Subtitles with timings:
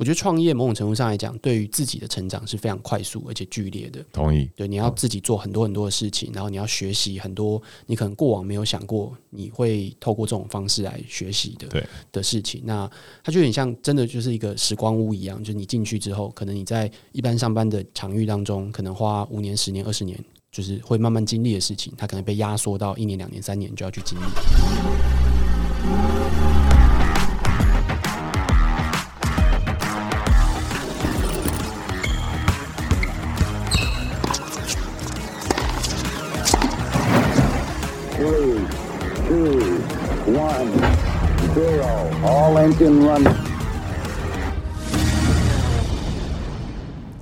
[0.00, 4.02] 我觉得创业某种程度上来讲，对于自己的成长是非常快速而且剧烈的。
[4.10, 4.48] 同意。
[4.56, 12.62] 对，你要自己做很多很多的事情，然后你要学习很多你可能过往没有想过你会透过这种方式来学习的对的事情。
[12.64, 12.90] 那
[13.22, 20.18] 它就有点像真的就是一个时光屋一样，就是你进去之后，可能你在一般上班的场域当中，可能花五年、十年、二十年，
[20.50, 24.24] 就是会慢慢经历的事情，它可能被压缩到一年、两年、三年就要去经历。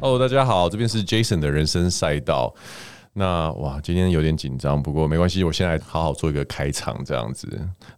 [0.01, 2.53] 哦大家好，这边是 Jason 的人生赛道。
[3.13, 7.49] 那哇，今天有点紧张，不过没关系，我现在好好做一个开场，这样子。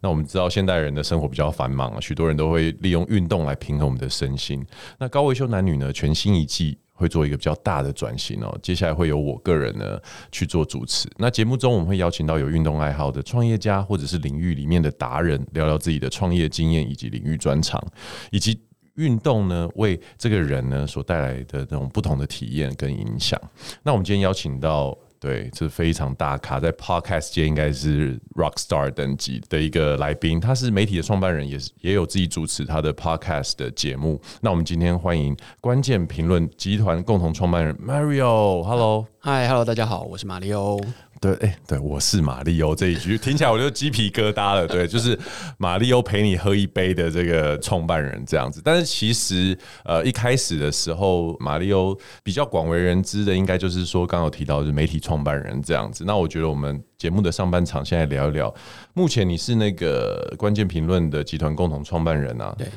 [0.01, 4.63] 那我们知道现代人的生活比较繁忙，许多人都会利用运动来平衡我们的身心。
[4.99, 8.57] 那高维修男女呢，全新一季会做一个比较大的转型哦。
[8.61, 9.99] 接下来会由我个人呢
[10.31, 11.09] 去做主持。
[11.17, 17.83] 那节目中我们会邀请到有运动爱好的创业家，或者是领域里面的达人，聊聊自己的创业经验以及领域专长，
[18.31, 18.57] 以及。
[18.95, 23.39] 运动呢，为这个人呢所带来的这种不同的体验跟影响。
[23.83, 30.39] 那我们今天邀请到，对，这非常大咖，在 Podcast 界应该是 Rock Star 等级的一个来宾。
[30.39, 34.19] 他是媒体的创办人，也是也有自己主持他的 Podcast 的节目。
[34.41, 40.81] 那我们今天欢迎关键评论集团共同创办人 Mario，Hello，Hi，Hello，大家好，我是马力欧。
[41.21, 44.67] 对，哎，对，我是马力欧这一句听起来我就鸡皮疙瘩了。
[44.67, 45.15] 对，就是
[45.59, 48.59] 马力欧陪你喝一杯的这个创办人这样子。
[48.65, 49.55] 但是其实，
[49.85, 56.03] 呃，一开始的时候，马力欧比较广为人知的，应该就是说，刚刚有提到是媒体创办人这样子。
[56.05, 58.51] 那我觉得我们节目的上半场，现在聊一聊，
[58.95, 62.51] 目前你是那个关键评论的集团共同创办人啊。
[62.57, 62.67] 对。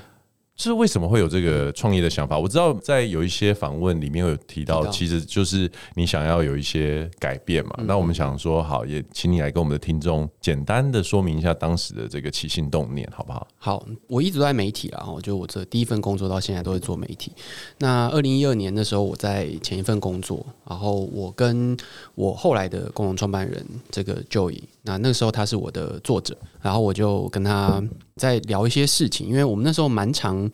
[0.57, 2.39] 是为什么会有这个创业的想法？
[2.39, 7.75] 我知道在有一些访问里面有提到，其实就是你想要有一些改变嘛。
[7.87, 13.47] 那我们想说，好，也请你来跟我们的听众简单的说明一下当时的这个起心动念，好不好？
[13.59, 17.33] 好，我一直都在媒体啦，就我这第一份工作到现在都在做媒体。
[17.79, 21.77] 那二零一二年的时候，我在前一份工作，然后我跟
[22.15, 24.63] 我后来的共同创办人这个 Joey。
[24.87, 27.83] 那那个时候他是我的作者，然后我就跟他
[28.17, 30.49] 在聊一些事情，因为我们那时候蛮常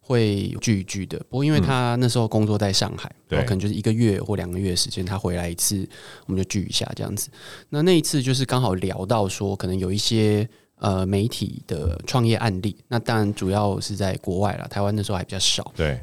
[0.00, 1.18] 会聚一聚的。
[1.28, 5.86] 不过因为他那时候工作在上海，对，可能就是一个月或两个月时间，他回来一次，
[6.26, 7.28] 我们就聚一下这样子。
[7.68, 15.72] 那那一次就是刚好聊到说，可能有一些呃媒体的创业案例，那当然主要是在国外了，台湾那时候还比较少。
[15.76, 16.00] 对。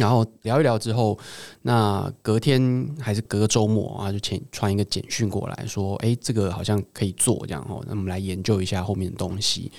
[0.00, 1.16] 然后聊一聊之后，
[1.62, 9.70] 那隔天还是隔个周末啊，就传传一个简讯过来说：“哎，这个好像可以做这样哦，那我们来研究一下后面的东西。”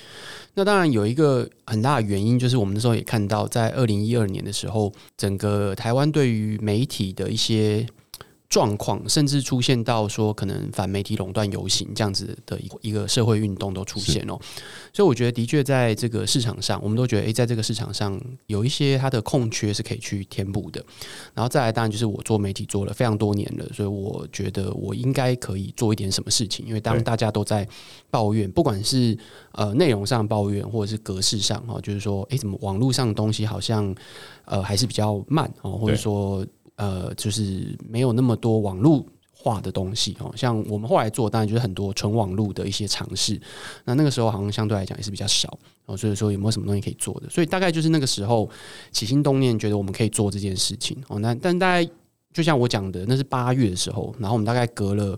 [0.56, 7.86] 那当然有一个很大的原因，就是我们那时候也看到，在二零一二年的时候，整个台湾对于媒体的一些。
[8.52, 14.38] 状况甚至出现到说，可能反媒体垄断游行这样子的一一个社会运动都出现哦，
[14.92, 20.84] 所以我觉得的确在这个市场上，我们都觉得诶，在这个市场上有一些它的空缺是可以去填补的。
[21.34, 26.66] 然后再来，当然就是我做媒体做了非常多年了，所以我觉得我应该可以做一点什么事情。
[26.68, 27.66] 因为当大家都在
[28.10, 29.18] 抱怨，不管是
[29.54, 33.96] 呃内容上抱怨，或者是格式上哈，就是说，诶，怎么网络上的东西好像
[34.44, 36.46] 呃还是比较慢哦，或者说。
[36.82, 43.40] 呃，就是没有那么多网络化的东西哦，像我们后来做，当然就是很多纯网络的一些尝试。
[43.86, 45.56] 那那个时候好像相对来讲也是比较少
[45.86, 47.30] 哦，所以说有没有什么东西可以做的？
[47.30, 48.50] 所以大概就是那个时候
[48.92, 51.20] 起心动念，觉得我们可以做这件事情哦。
[51.20, 51.88] 那但大概
[52.34, 55.18] 就像我讲的，那是八月的时候，然后我们大概隔了。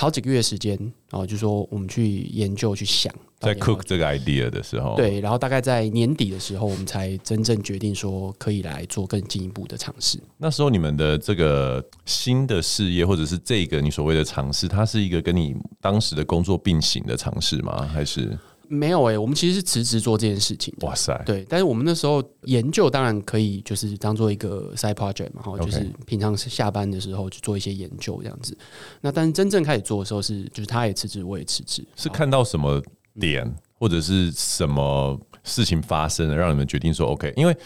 [0.00, 0.78] 好几个月时间，
[1.10, 10.18] 然后就说我们去研究、去想，在 cook 这个 idea 的时候，对，然后大概在年底的时候，我们才真正决定说可以来做更进一步的尝试。
[10.36, 17.86] 那时候你们的这个新的事业，或者是这个你所谓的尝试，它是一个跟你当时的工作并行的尝试吗？
[17.86, 18.36] 还是？
[18.70, 20.74] 没有诶、欸，我们其实是辞职做这件事情。
[20.82, 28.54] 哇塞，对，但是我们那时候研究当然可以，就是当做一个 side project 嘛，哈，就是平常下班的时候去做一些研究这样子。
[29.00, 31.82] 那但是真正开始做的时候是，就是他也辞职，我也辞职。
[31.96, 32.78] 是看到什么
[33.20, 37.32] 点或者是什么事情发生了，让你们决定说 OK？
[37.36, 37.56] 因为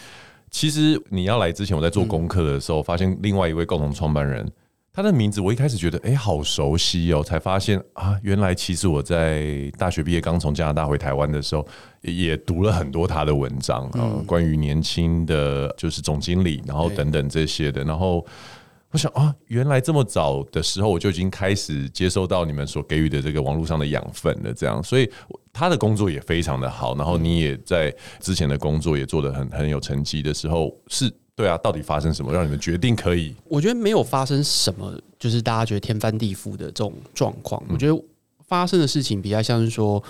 [0.51, 4.49] 其实你要来之前，我在做功课的时候，发现另外一位共同创办人。
[4.95, 11.67] 他的名字我一开始觉得哎、欸，好熟悉哦，才发现啊，原来其实我在大学毕业刚从加拿大回台湾的时候，
[12.01, 17.83] 也读了很多他的文章啊，嗯、关于年轻的就是总经理，然后等等这些的。
[17.83, 18.23] 然后
[18.93, 25.11] 我想啊，原来这么早的时候我就已经开始接收到你们所给予的这个网络上的养分了，这样，所以
[25.51, 26.95] 他的工作也非常的好。
[26.95, 31.11] 然后你也在之前的工作也做得很很有成绩的时候是。
[31.35, 33.35] 对啊，到底发生什么让你们决定可以？
[33.45, 37.59] 我觉得没有发生什么，就是大家觉得天翻地覆的这种状况。
[37.69, 38.03] 我觉得
[38.47, 40.01] 发生的事情比较像是说，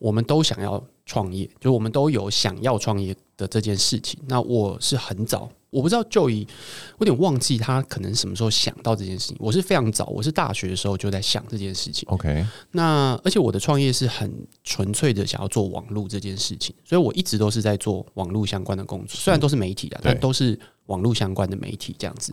[0.00, 4.20] 我们都想要创业，就是我们都有想要创业的这件事情。
[4.26, 5.50] 那我是很早。
[5.70, 6.46] 我不知道 Joey，
[6.98, 9.36] 我有点忘记他可能什么时候想到这件事情。
[9.40, 12.06] 我是非常早，我是大学的时候就在想这件事情。
[12.10, 14.30] OK，那而且我的创业是很
[14.64, 22.32] 纯粹的想要做网络这件事情，所以我一直都是在做网络相关的工作，虽然都是媒体的，但都是网络相关的媒体这样子。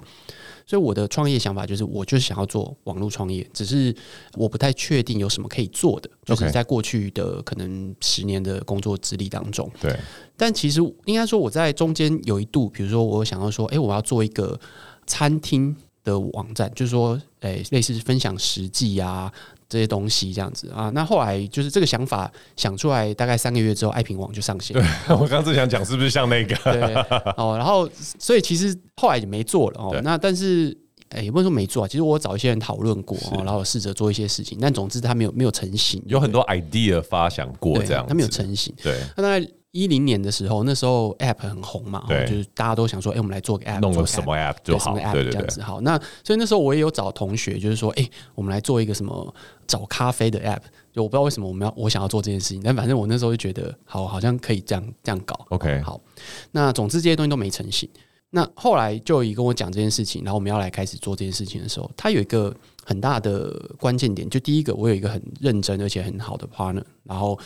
[0.66, 3.96] 所以我的创业想法就是，我就是想要做网络创业，只是
[4.36, 9.68] 我不太确定有什么可以做的，就是在过去的可能十年的工作资历当中。
[9.82, 9.98] 对，
[10.38, 14.60] 但其实应该说我在中间有一度，比如说我想要说，哎，我要做一个
[15.08, 19.34] 餐厅的网站，就是说，哎，类似分享实际啊。
[19.70, 24.74] 这些东西这样子啊，那后来就是这个想法想出来，大概三个月之后，爱平网就上线。
[24.74, 24.84] 对，
[25.16, 26.56] 我刚刚正想讲，是不是像那个？
[26.64, 26.94] 对
[27.38, 27.88] 哦，然后
[28.18, 30.02] 所以其实后来也没做了哦。
[30.04, 30.76] 那但是
[31.10, 36.02] 哎，也不能说没做啊，其实我找一些人讨论过哦，然后试着做一些事情，但总之他没有没有成型。
[36.08, 38.74] 有很多 idea 发想过这样，他没有成型。
[38.82, 45.82] 对，那大概一零年的时候，那时候 app 很红嘛，对，就是大家都想说，哎，我们来做个 app，弄个什么 app 就好，对对对，这样子好。
[45.82, 49.34] 那所以那时候我也有找同学，就是说，哎，我们来做一个什么。
[49.70, 50.62] 找咖啡的 app，
[50.92, 55.46] 就我不知道为什么我们要我想要做这件事情，但反正我那时候就觉得好，好像可以这样这样搞。
[55.50, 56.02] OK，好，
[56.50, 57.88] 那总之这些东西都没成型。
[58.32, 62.52] 那后来就有跟我讲这件事情，然后我们要来开始做这件事情的时候，他有一个
[62.90, 67.38] 很大的关键点，就第一个，我有一个很认真而且很好的 partner，然后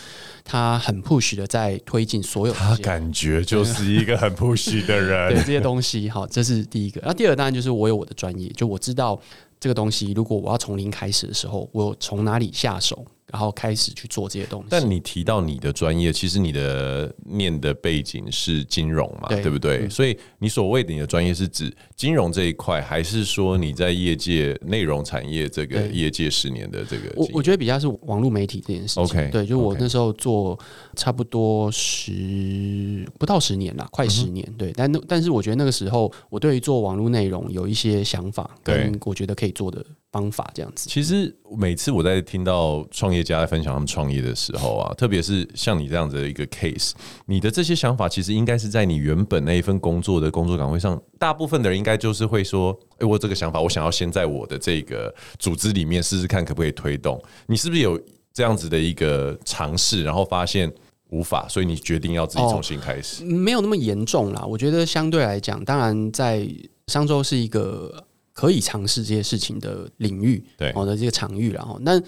[0.45, 7.01] 他很 push 的在推进所有，他感觉就是一个很 push 的人， 对这些东西，好，这是第一个。
[7.03, 9.19] 那第二当然就是我有我的专业，就我知道。
[9.59, 14.67] 这个东西，如果我要从零开始的时候，我从哪里下手，然后开始去做这些东西。
[14.69, 19.79] 但你提到你的专业，其实你的念的背景是金融嘛，对，对不对？
[19.79, 19.89] 嗯。
[19.89, 27.11] 所以你所谓的你的专业是指金融这一块，还是说你在业界内容产业这个业界十年的这个？
[27.15, 29.03] 我我觉得比较是网络媒体这件事情。
[29.03, 30.57] OK，对，就我那时候做
[30.95, 34.47] 差不多十不到十年了，快十年。
[34.47, 39.83] 嗯、对，但但是我觉得那个时候我对于做网络内容有一些想法，跟我觉得可以做的。
[40.13, 46.91] 方法这样子，其实每次我在听到创业家在分享他们创业的时候啊，特别是像你这样子的一个 case，
[47.25, 57.99] 你的这些想法其实应该是在你原本那一份工作的工作岗位上，大部分的人应该就是会说：“哎，我这个想法，我想要先在我的这个组织里面试试看，可不可以推动？”你是不是有
[58.31, 60.71] 这样子的一个尝试，然后发现
[61.09, 63.23] 无法，所以你决定要自己重新开始？
[63.23, 66.47] 哦，没有那么严重啦，我觉得相对来讲，当然在
[66.85, 68.05] 商周是一个。
[68.33, 72.01] 可以尝试这些事情的领域，对，好的这个场域，然后，那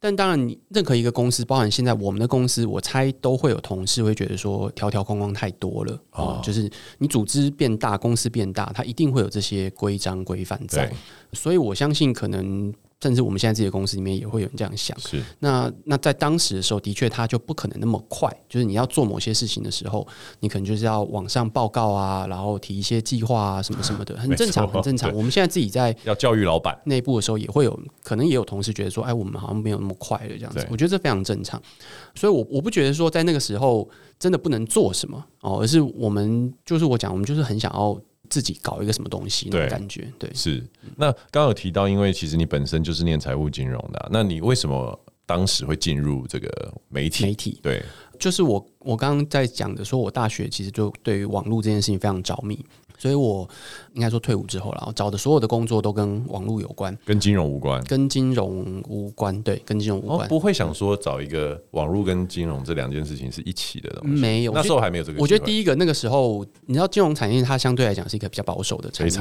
[0.00, 10.92] 但当然，你任何一个公司，包含现在我们的公司，我猜都会有同事会觉得说，条条框框太多了，哦，就是你组织变大，公司变大，它一定会有这些规章规范在，
[11.32, 12.72] 所以我相信可能。
[13.00, 14.98] 甚至我们现在自己的公司里面也会有人这样想。
[14.98, 18.34] 是，那那在当时的时候，的确他就不可能那么快。
[18.48, 20.06] 就是你要做某些事情的时候，
[20.40, 25.14] 你可能就是要网上报告啊，然后提一些计划啊，什么什么的， 很正常，很正常。
[25.14, 30.66] 我们现在自己在要教育老板内部的时候，也会有可能也有同事觉得说，哎，我们好像没有那么快的这样子。
[30.70, 31.60] 我觉得这非常正常。
[32.14, 33.86] 所以我我不觉得说在那个时候
[34.18, 38.00] 真的不能做什么哦，而是我们就是我讲，我们就是很想要。
[38.34, 40.60] 自己搞一个什么东西那种感觉，对，对是。
[40.96, 47.26] 那刚刚有提到，因为其实你本身就是念财务金融的啊，那你为什么当时会进入这个媒体？
[47.26, 47.80] 媒体对，
[48.18, 52.58] 就是我我刚刚在讲的，说我大学其实就对于网络这件事情非常着迷。
[52.98, 53.48] 所以我
[53.94, 60.20] 应该说退伍之后了，然后找的所有的工作都跟网络有关，跟金融无关，跟金融无关，对，跟金融无关。
[60.20, 64.20] 哦、不会想说找一个网络跟金融这两件事情是一起的东西？
[64.20, 65.20] 没有，那时候还没有这个。
[65.20, 69.20] 我觉得第一个那个时候，你知道金融产业它相对来讲是一个比较保守的产业，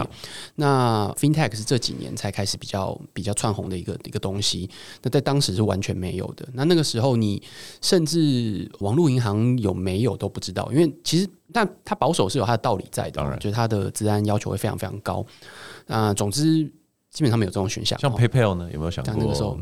[0.56, 4.70] 那 FinTech 是这几年才开始比较比较窜红的一个一个东西。
[5.02, 6.48] 那在当时是完全没有的。
[6.54, 7.42] 那那个时候你
[7.82, 11.28] 甚至网络银行有没有都不知道，因为其实。
[11.54, 15.26] 但它保守是有它的道理在的，当然，就是它的治安要求会非常非常高。
[15.86, 16.64] 那总之，
[17.12, 17.98] 基本上没有这种选项。
[18.00, 19.14] 像 PayPal 呢，有没有想过？
[19.18, 19.58] 那个时候，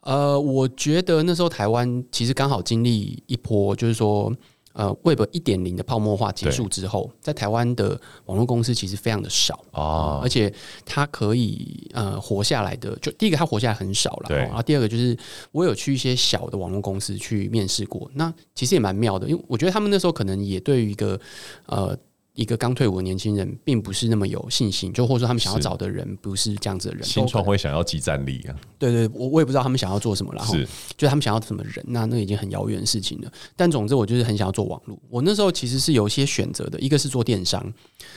[0.00, 4.32] 呃，我觉得那时候台湾其实刚好经历一波，就是说。
[4.78, 10.54] 呃，Web 一点零的泡沫化结束之后，在台湾的网络公司其实非常的少啊，而且
[10.86, 15.18] 它可以呃活下来的，就第一个它活下来很少了，对，然后第二个就是
[15.50, 21.20] 我有去一些小的网络公司去面试过，那其实也蛮妙的，因为我觉得他们那时候可能也对于一个
[21.66, 21.98] 呃。
[22.38, 27.02] 一个刚退伍的年轻人，并不是那么有信心，就或者说他们想要找的人不是这样子的人。
[27.02, 28.54] 新创会想要即战力啊？
[28.78, 30.54] 对，对对，我我也不知道他们想要做什么，然后
[30.96, 33.32] 就他们想要什么人，那那已经很遥远的事情了。
[33.56, 34.96] 但总之，我就是很想要做网络。
[35.10, 37.60] 我那时候其实是有一些选择的，一个是做电商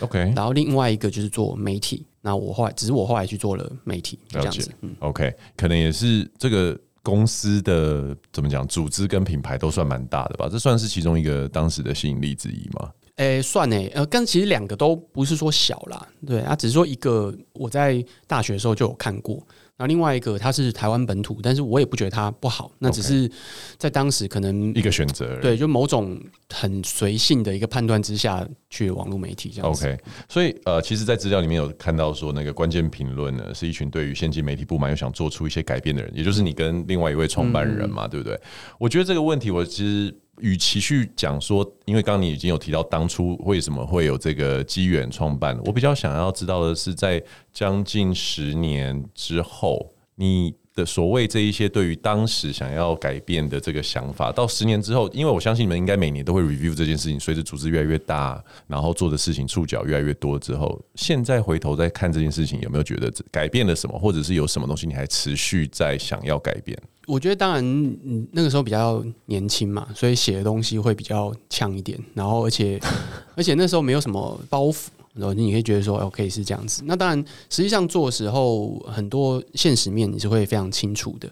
[0.01, 2.06] ，OK，然后另外一个就是做媒体。
[2.22, 4.72] 那我后来只是我后来去做了媒体，这样子。
[4.82, 10.48] 嗯，OK，可能也是这个公司的怎么讲，组织跟品牌都算蛮大的吧？
[10.48, 12.92] 这算是其中一个当时的吸引力之一吗？
[13.18, 19.36] 诶、欸，算诶、欸，呃，但其实两个都不是说小啦，对啊，只是说一个我在大学的时候就有看过，
[19.75, 23.30] 然后另外一个它是台湾本土，但是我也不觉得它不好，那只是
[23.77, 29.86] 在当时可能一个选择，对，就某种很随性的一个判断之下去网络媒体这样子。
[29.86, 30.00] OK，
[30.30, 38.39] 所以呃，其实，在资料里面有看到说，那个关键评论呢，是一群对于现今媒体不满又想做出一些改变的人，也就是你跟另外一位创办人嘛，嗯、对不对？
[38.80, 40.15] 我觉得这个问题，我其实。
[40.40, 47.22] 与其去讲说，因为刚刚你已经有提到当初为什么会有这个机缘创办，我比较想要知道的是，在
[47.54, 66.78] 将近十年之后，你的所谓这一些对于当时想要改变的这个想法，到十年之后，因为我相信你们应该每年都会 review 这件事情，随着组织越来越大，然后做的事情触角越来越多之后，现在回头再看这件事情，有没有觉得改变了什么，或者是有什么东西你还持续在想要改变？
[67.08, 67.98] 我觉得当然，
[68.32, 72.00] 那个时候比较年轻嘛，所以写的东西会比较呛一点。
[72.13, 72.80] 然后，而且
[73.36, 76.84] 而且那时候没有什么包袱，然后你可以觉得说，OK 是这样子。
[76.86, 77.18] 那当然，
[77.50, 81.30] 实际上做的时候，很多现实面你是会非常清楚的。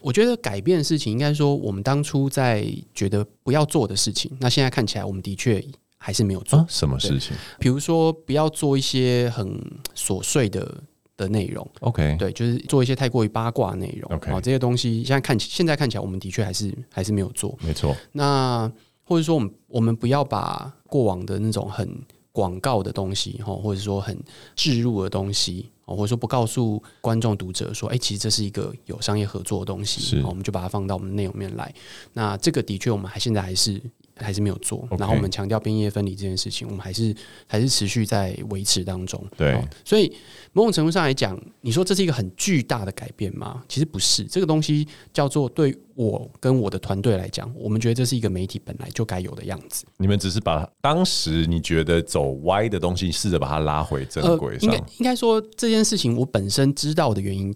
[0.00, 5.64] 我觉得改变的事情，应该说我们当初在觉得不要做的事情，那现在看起来，我们的确
[5.96, 6.64] 还是没有做。
[6.68, 7.36] 什么事情？
[7.58, 9.60] 比如说，不要做一些很
[9.96, 10.82] 琐碎的。
[11.16, 17.96] 的内容，OK，对，就是做一些太过于八卦内容，OK，这些东西现在看起，现在看起来，我们的确还是还是没有做，没错。
[18.10, 18.68] 那
[19.04, 21.88] 或者说，我们我们不要把过往的那种很
[22.34, 24.18] 广告的东西，哈，或者说很
[24.56, 31.72] 置入的东西，或者说不告诉观众读者说，哎，其实这是一个有商业合作的东西，我们就把它放到我们的内容面来。
[32.12, 33.80] 那这个的确，我们还现在还是。
[34.16, 37.14] 还是没有做然后我们强调边业分离这件事情，我们还是
[37.46, 39.22] 还是持续在维持当中。
[39.36, 40.12] 对，所以
[40.52, 43.62] 某种程度上来讲，你说这是一个很巨大的改变吗？
[43.68, 49.84] 其实不是，这个东西叫做对我跟我的团队来讲，我们觉得这是一个媒体本来就该有的样子。
[49.96, 54.70] 你们只是把当时你觉得走歪的东西，试着把它拉回正轨上。
[54.70, 57.54] 呃、应该应该说这件事情，我本身知道的原因。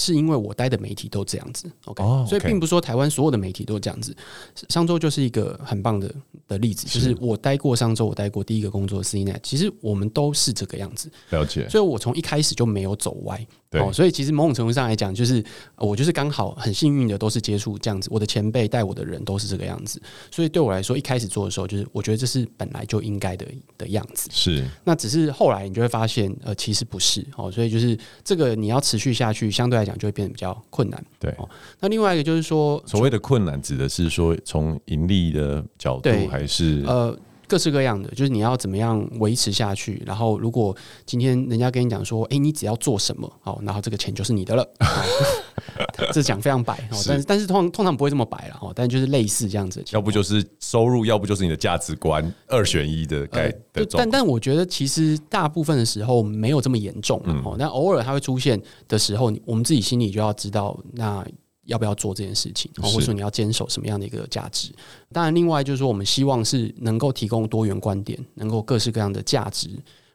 [0.00, 2.26] 是因为我待的媒体都这样子，OK，, oh, okay.
[2.26, 4.16] 所以并不是说台湾所有的媒体都这样子。
[4.70, 6.10] 商周就是一个很棒的
[6.48, 11.10] 的例子，就是我待过商周，我待过第一个工作 CNET，其实我们都是这个样子。
[11.28, 13.46] 了解，所以我从一开始就没有走歪。
[13.68, 15.44] 对、哦，所以其实某种程度上来讲，就是
[15.76, 18.08] 我就是刚好很幸运的，都是接触这样子。
[18.10, 23.46] 我的前辈带我的人都是这个样子，所以对我来说，一开始做的时候，就是我觉得这是本来就应该的
[23.78, 24.28] 的样子。
[24.32, 27.48] 是，那只是后来你就会发现，呃，其实不是哦。
[27.48, 31.04] 所以就是这个你要持续下去，相对来讲就会变得比较困难。
[31.18, 31.48] 对，哦，
[31.80, 37.16] 那另外一个就是说，所谓的困难指的是说从盈利的角度，还是呃。
[37.50, 40.00] 各式各样的，就是你要怎么样维持下去。
[40.06, 44.64] 然后，如果今天人家跟你讲说，哎、欸，你只要做什么，好，然后这个钱就是你的了。
[46.12, 49.82] 这讲非常白，但是但是通常通常不会这么白了哈，但就是类似这样子。
[49.90, 61.26] 要不就是收入，要不就是你的价值观，二选一的概、呃、但但我觉得其实大部分的时候没有这么严重哦、嗯，但偶尔它会出现的时候，我们自己心里就要知道那。
[61.70, 64.70] 要不要做这件事情，或者说你要坚守什么样的一个价值？
[65.12, 69.70] 当然，另外就是说，我们希望是能够提供多元观点，能够各式各样的价值，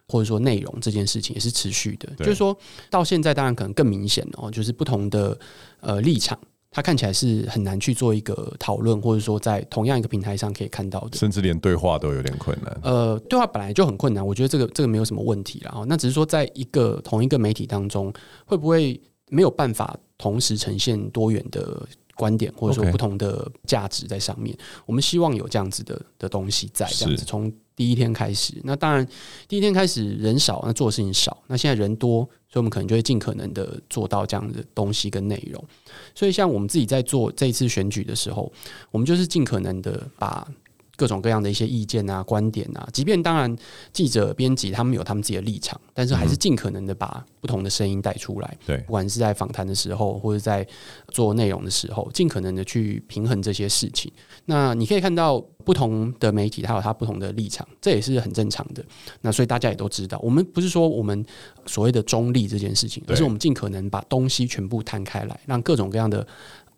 [0.07, 2.09] 或者说内容，这件事情也是持续的。
[2.17, 2.55] 就是说
[2.89, 5.37] 到现在，当然可能更明显哦，就是不同的
[5.79, 6.37] 呃立场，
[6.69, 12.79] 它看起来是很难去做一个讨论，或者说在同样一个平台上可以看到的，甚至连对话都有点困难。
[12.83, 15.85] 呃，对话本来就很困难，我觉得这个这个没有什么问题了。
[15.87, 18.13] 那只是说，在一个同一个媒体当中，
[18.45, 19.97] 会不会没有办法？
[20.17, 24.57] 同时呈现多元的观点，或者说不同的价值在上面。
[24.85, 27.25] 我们希望有这样子的的东西在这样子。
[27.25, 29.05] 从第一天开始，那当然
[29.45, 31.37] 第一天开始人少，那做的事情少。
[31.47, 35.61] 那现在人多，所以我们可能就会尽可能的做到这样的东西跟内容。
[36.15, 38.49] 所以像我们自己在做这一次选举的时候，
[38.89, 40.47] 我们就是尽可能的把。
[40.95, 43.53] 各种各样的一些意见啊、观点啊，即便当然
[43.91, 48.57] 记者、编辑他们有他们自己的立场，但是还是尽可能的把不同的声音带出来。
[48.65, 50.65] 对，不管是在访谈的时候，或者在
[51.09, 54.11] 做内容的时候，尽可能的去平衡这些事情。
[54.45, 58.83] 那你可以看到不同的媒体，它有它不同的立场，这也是很正常的。
[59.21, 61.25] 那所以大家也都知道，我们不是说我们
[61.65, 66.25] 所谓的中立这件事情，而是我们尽可能把东西全部摊开来，让各种各样的。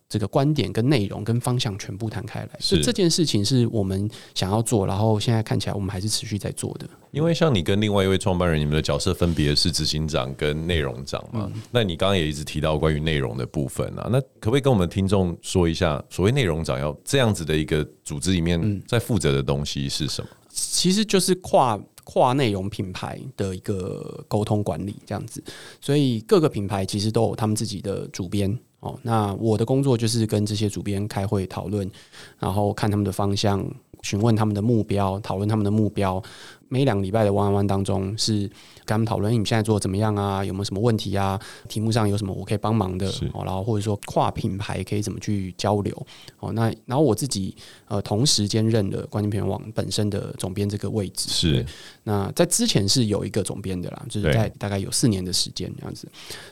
[0.09, 6.87] 这个观点跟内容跟方向全部摊开来，是这件事情是我们想要做，然后现在看起来我们还是持续在做的。
[7.11, 11.51] 因为像你跟另外一位创办人，你们的角色分别是执行长跟内容长嘛？
[11.53, 20.29] 嗯、那你刚刚也一直提到关于内容的部分啊，那可不可以跟我们听众说一下，所谓内容长要这样子的一个组织里面在负责的东西是什么？
[20.31, 25.43] 嗯、其实就是跨跨内容品牌的一个沟通管理这样子，
[25.81, 28.57] 所以各个品牌其实都有他们自己的主编。
[29.01, 31.89] 那我的工作就是跟这些主编开会讨论，
[32.37, 33.65] 然后看他们的方向，
[34.01, 36.21] 询问他们的目标，讨论他们的目标。
[36.69, 38.41] 每两个礼拜的 on one 当中，是
[38.85, 40.43] 跟他们讨论你们现在做的怎么样啊？
[40.43, 41.39] 有没有什么问题啊？
[41.67, 43.07] 题目上有什么我可以帮忙的？
[43.33, 46.07] 哦，然后或者说跨品牌可以怎么去交流？
[46.39, 47.55] 哦，那然后我自己
[47.87, 51.29] 呃同时兼任的关键评论网本身的总编这个位置。
[51.29, 51.65] 是。
[52.03, 56.07] 那在之前是有一个总编的啦，就是在大概有四年的时间这样子。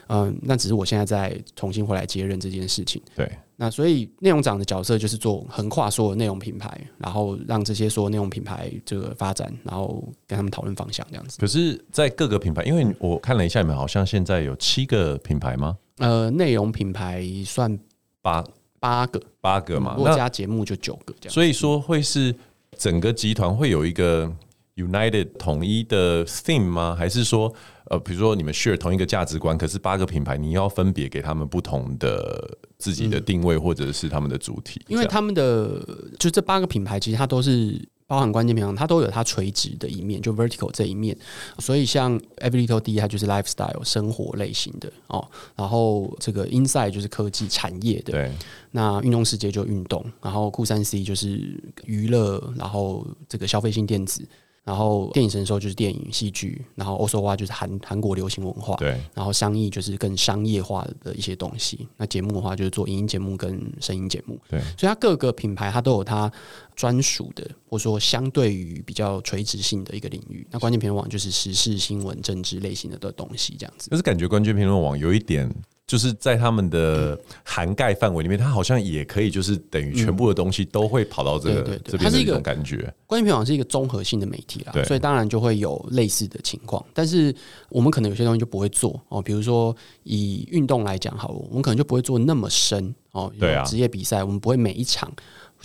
[0.08, 3.00] 嗯，那只是我现在在重新回来接任这件事情。
[3.14, 3.30] 对。
[3.58, 11.38] 那所以内容长的角色就是做横跨所有内容品牌，然后让这些所有内容品牌这个发展，然后跟他们讨论方向这样子。
[11.40, 15.76] 可是，在各个品牌，因为我看了一下，你们好像现在有七个品牌吗？
[15.98, 17.78] 呃，内容品牌算
[18.20, 18.44] 八
[18.78, 21.32] 八个，八个嘛，如果加节目就九个这样。
[21.32, 22.34] 所以说，会是
[22.76, 24.30] 整个集团会有一个
[24.76, 26.94] United 统一的 theme 吗？
[26.96, 27.52] 还是说？
[27.88, 34.82] 呃，比如说你们 share 同一个价值观，可是八个品牌，你要分别给他们不同的自己的定位，或者是他们的主题。
[34.88, 35.80] 因为他们的
[36.18, 41.16] 就这八个品牌，其实它都是包含关键品牌，它都有它垂直的一面，就 vertical 这一面。
[41.60, 45.24] 所以像 Every Little D，它就是 lifestyle 生活类型的哦。
[45.54, 48.32] 然后这个 Inside 就是科技产业的，对。
[48.72, 54.26] 那运动世界就运动，然后酷三 C 就是娱乐，然后这个消费性电子。
[54.66, 59.00] 然后电影神兽就是电影戏剧，然后欧索哇就是韩韩国流行文化，对。
[59.14, 61.86] 然后商业就是更商业化的一些东西。
[61.96, 64.58] 那节目的话就是做影音节目跟声音节目，对。
[64.76, 66.28] 所以它各个品牌它都有它
[66.74, 70.44] 专属的，或者说相对于比较垂直性的一个领域。
[70.50, 73.88] 那关键评论网就是时事新闻、政治类型的的东西，这样子。
[73.88, 75.48] 可是感觉关键评论网有一点。
[75.86, 82.92] 就是在他们的涵盖范围里面，它好像也可以，就是等于全部的东西都会跑到这个这边的一种感觉。
[83.06, 86.84] 关键评论网是一个综合性的媒体啦，所以当然就会有类似的情况。
[86.92, 87.32] 但是
[87.68, 93.32] 我们可能有些东西就不会做哦，比如说以运动来讲好了，我们可能就不会做那么深哦。
[93.38, 95.10] 对啊，职业比赛我们不会每一场。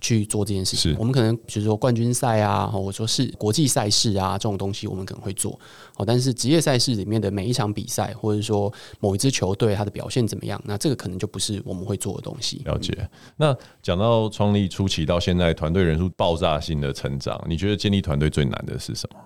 [0.02, 5.58] 去做这件事情，我们可能比如说冠军赛啊，或者说是国际赛事啊这种东西，我们可能会做。
[5.96, 12.62] 哦，但是职业赛事里面的每一场比赛，或者说某一支球队它的表现怎么样，那这个可能就不是我们会做的东西。
[12.66, 13.08] 了解。
[13.38, 19.20] 那讲到创立初期到现在，团队人数爆炸性的成长，你觉得建立团队最难的是什么？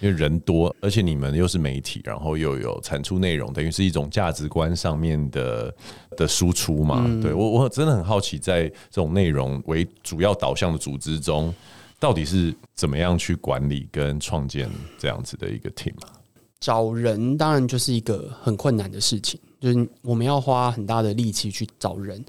[0.00, 5.74] 因为人多，而且你们又是媒体，然后又有产出内容，等于是一种价值观上面的
[6.16, 7.04] 的输出嘛。
[7.04, 11.52] 嗯、对我，我真的很好奇，在这种内容为主要导向的组织中，
[11.98, 15.94] 到底是怎么样去管理跟创建这样子的一个 team？
[16.60, 22.24] 找人当然就是一个很困难的事情，就是我们要花很大的力气去找人，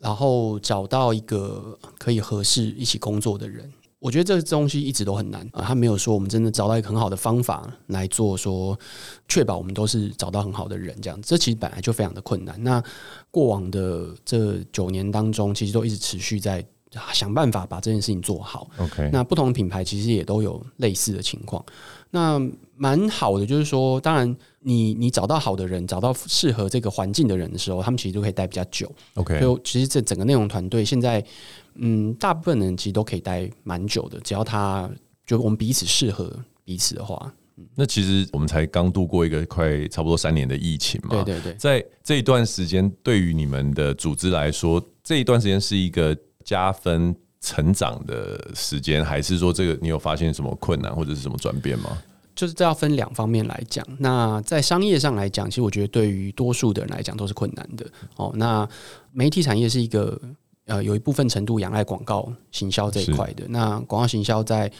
[0.00, 3.72] 然后找到一个可以合适一起工作的人。
[4.04, 8.78] 我觉得这个东西一直都很难啊，他没有说我们真的找到一个很好的方法来做，说
[9.26, 12.62] 确保我们都是找到很好的人这样子，这其实本来就非常的困难。
[12.62, 12.84] 那
[13.30, 16.62] 过往的这九年当中，其实都一直持续在
[17.14, 18.68] 想办法把这件事情做好。
[18.76, 21.64] OK，那不同的品牌其实也都有类似的情况。
[22.10, 22.38] 那
[22.76, 28.92] 蛮好的，就是说，当然你你找到好的人，找到适合这个环境的人的时候，他们其实都可以待比较久。
[29.14, 31.24] OK，就其实这整个内容团队现在。
[31.76, 34.88] 嗯，大部分人其实都可以待蛮久的，只要他
[35.26, 36.32] 就我们彼此适合
[36.64, 37.32] 彼此的话。
[37.76, 51.96] 那其实我们才刚度过一个快差不多三年的疫情嘛，对对对，在这一段时间，对于你们的组织来说，这一段时间是一个加分成长的时间，还是说这个你有发现什么困难或者是什么转变吗？
[52.34, 53.86] 就是这要分两方面来讲。
[53.98, 57.86] 那在商业上来讲，其实我觉得对于多数的人来讲都是困难的。
[58.16, 58.68] 哦，那
[59.12, 60.20] 媒体产业是一个。
[60.66, 63.44] 呃，有一部分程度仰赖广告行销这一块的。
[63.48, 64.70] 那广告行销在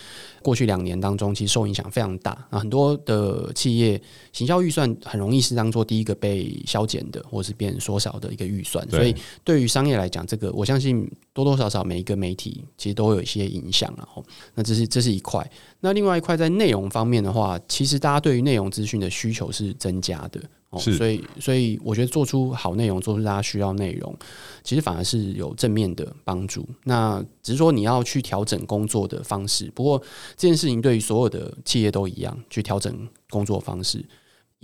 [0.42, 2.30] 过去两年当中，其实受影响非常大。
[2.48, 4.00] 啊，很多的企业
[4.32, 8.88] 行销预算很容易是当做第一个被削减的，或是变缩小的一个预算。
[8.88, 13.92] 所以，对于商业来讲，这个我相信多多少少每一个媒体其实都会有一些影响。
[13.94, 15.46] 然后，那这是这是一块。
[15.80, 20.40] 那另外一块在内容方面的话，其实大家对于内容资讯的需求是增加的。
[20.78, 24.14] 是，所以，所以我觉得做出好内容，做出大家需要内容，
[24.62, 26.66] 其实反而是有正面的帮助。
[26.84, 29.70] 那只是说你要去调整工作的方式。
[29.74, 30.00] 不过
[30.36, 34.04] 这件事情对于所有的企业都一样，去调整工作方式。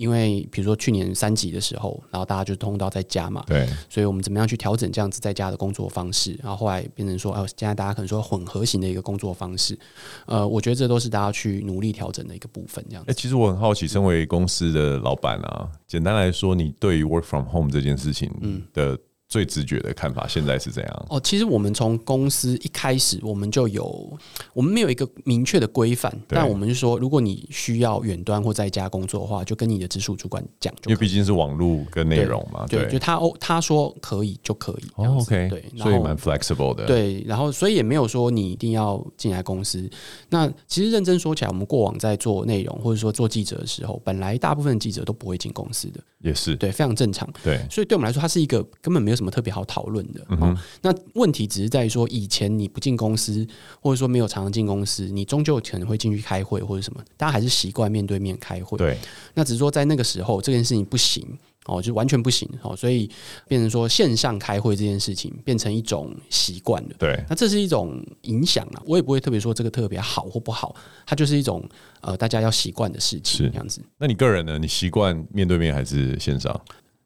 [0.00, 6.38] 因为比如说去年三级的时候，然后大家就通到在家嘛，对，所以我们怎么样去调整这样子在家的工作方式？
[6.42, 9.78] 然后后来变成说，哦，现在大家可能说混合型的一个工作方式，
[10.24, 12.82] 呃，我觉得这都是大家去努力调整的一个部分。
[12.88, 18.98] 这样子，哎，其实我很好奇，身为公司的老板啊，简单来说，你对于 work from home 这件事情嗯的。
[19.30, 21.06] 最直觉的看法现在是怎样？
[21.08, 24.18] 哦，其实我们从公司一开始，我们就有，
[24.52, 34.90] 我们没有一个明确的规范，但我们就说，如果你需要远端或在家工作的话，就跟你的直属主管讲，因为毕竟是网络跟内容嘛，对，对就他哦，他说可以就可以。
[34.96, 36.86] 哦，OK，对，所以蛮 flexible 的。
[36.86, 39.88] 对，然后所以也没有说你一定要进来公司。
[40.28, 47.32] 那其实认真说起来，我们过往在做内容或者说做记者的时候，本来大部分记者都不会进公司的，也是对，非常正常。
[47.44, 50.26] 对，所以对我们来说，它是一个根本没有什么特别好讨论的。
[50.30, 53.46] 嗯，那问题只是在于说，以前你不进公司，
[53.82, 58.78] 或者说没有常常进公司，你终究可能会进去开会或者什么，大家还是习惯面对面开会。
[58.78, 58.96] 对，
[59.34, 61.22] 那只是说在那个时候，这件事情不行
[61.66, 63.08] 哦，就完全不行哦，所以
[63.46, 66.88] 变成说线上开会这件事情变成一种习惯了。
[66.98, 70.74] 对，那这是一种影响啊，我也不会特别说这个特别好或不好，
[71.06, 71.62] 它就是一种
[72.00, 73.82] 呃大家要习惯的事情这样子。
[73.98, 74.58] 那你个人呢？
[74.58, 76.58] 你习惯面对面还是线上？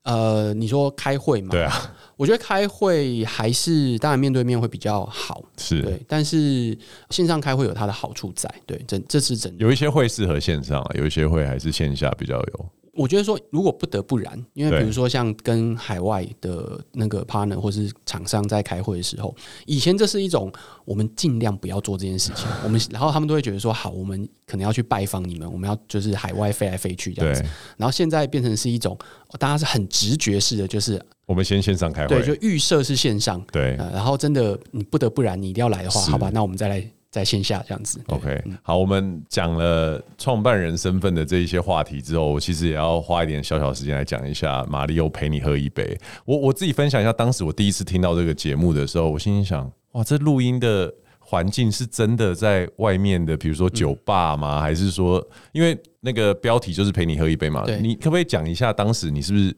[0.05, 1.49] 呃，你说开会嘛？
[1.51, 6.77] 对啊，我觉得开会还是当然面对面会比较好，是对，但是
[7.11, 9.65] 线上开会有它的好处在，对，这这是真的。
[9.65, 12.67] 有一些会适合线上，有一些会还是线下比较有。
[12.97, 19.35] 我觉得说，如果不得不然，因为比如说像跟海外的那个 partner 或是厂商在开会的时候，
[19.67, 20.53] 以前这是一种
[20.85, 27.43] 我们尽量不要做这件事情， 我们然后他们都会觉得说，好，我们可能要去拜访你们，我们要就是海外飞来飞去这样子，
[27.77, 28.97] 然后现在变成是一种
[29.39, 36.87] 大家是很直觉式的，就是我们先线上开会，对，就预设是线上，对，然后真的你不得不然，你一定要来的话，好吧，那我们再来。
[37.15, 45.97] 在线下这样子，OK，好，我们讲了创办人身份的这一些话题之后，我其实也要花一点小小时间来讲一下马里欧陪你喝一杯。
[46.25, 54.61] 我我自己分享一下，当时我第一次听到这个节目的时候，我心里想，哇，这录音的环境是真的在外面的，比如说酒吧吗？
[54.61, 57.65] 还是说，因为那个标题就是陪你喝一杯嘛？
[57.81, 59.57] 你可不可以讲一下，当时你是不是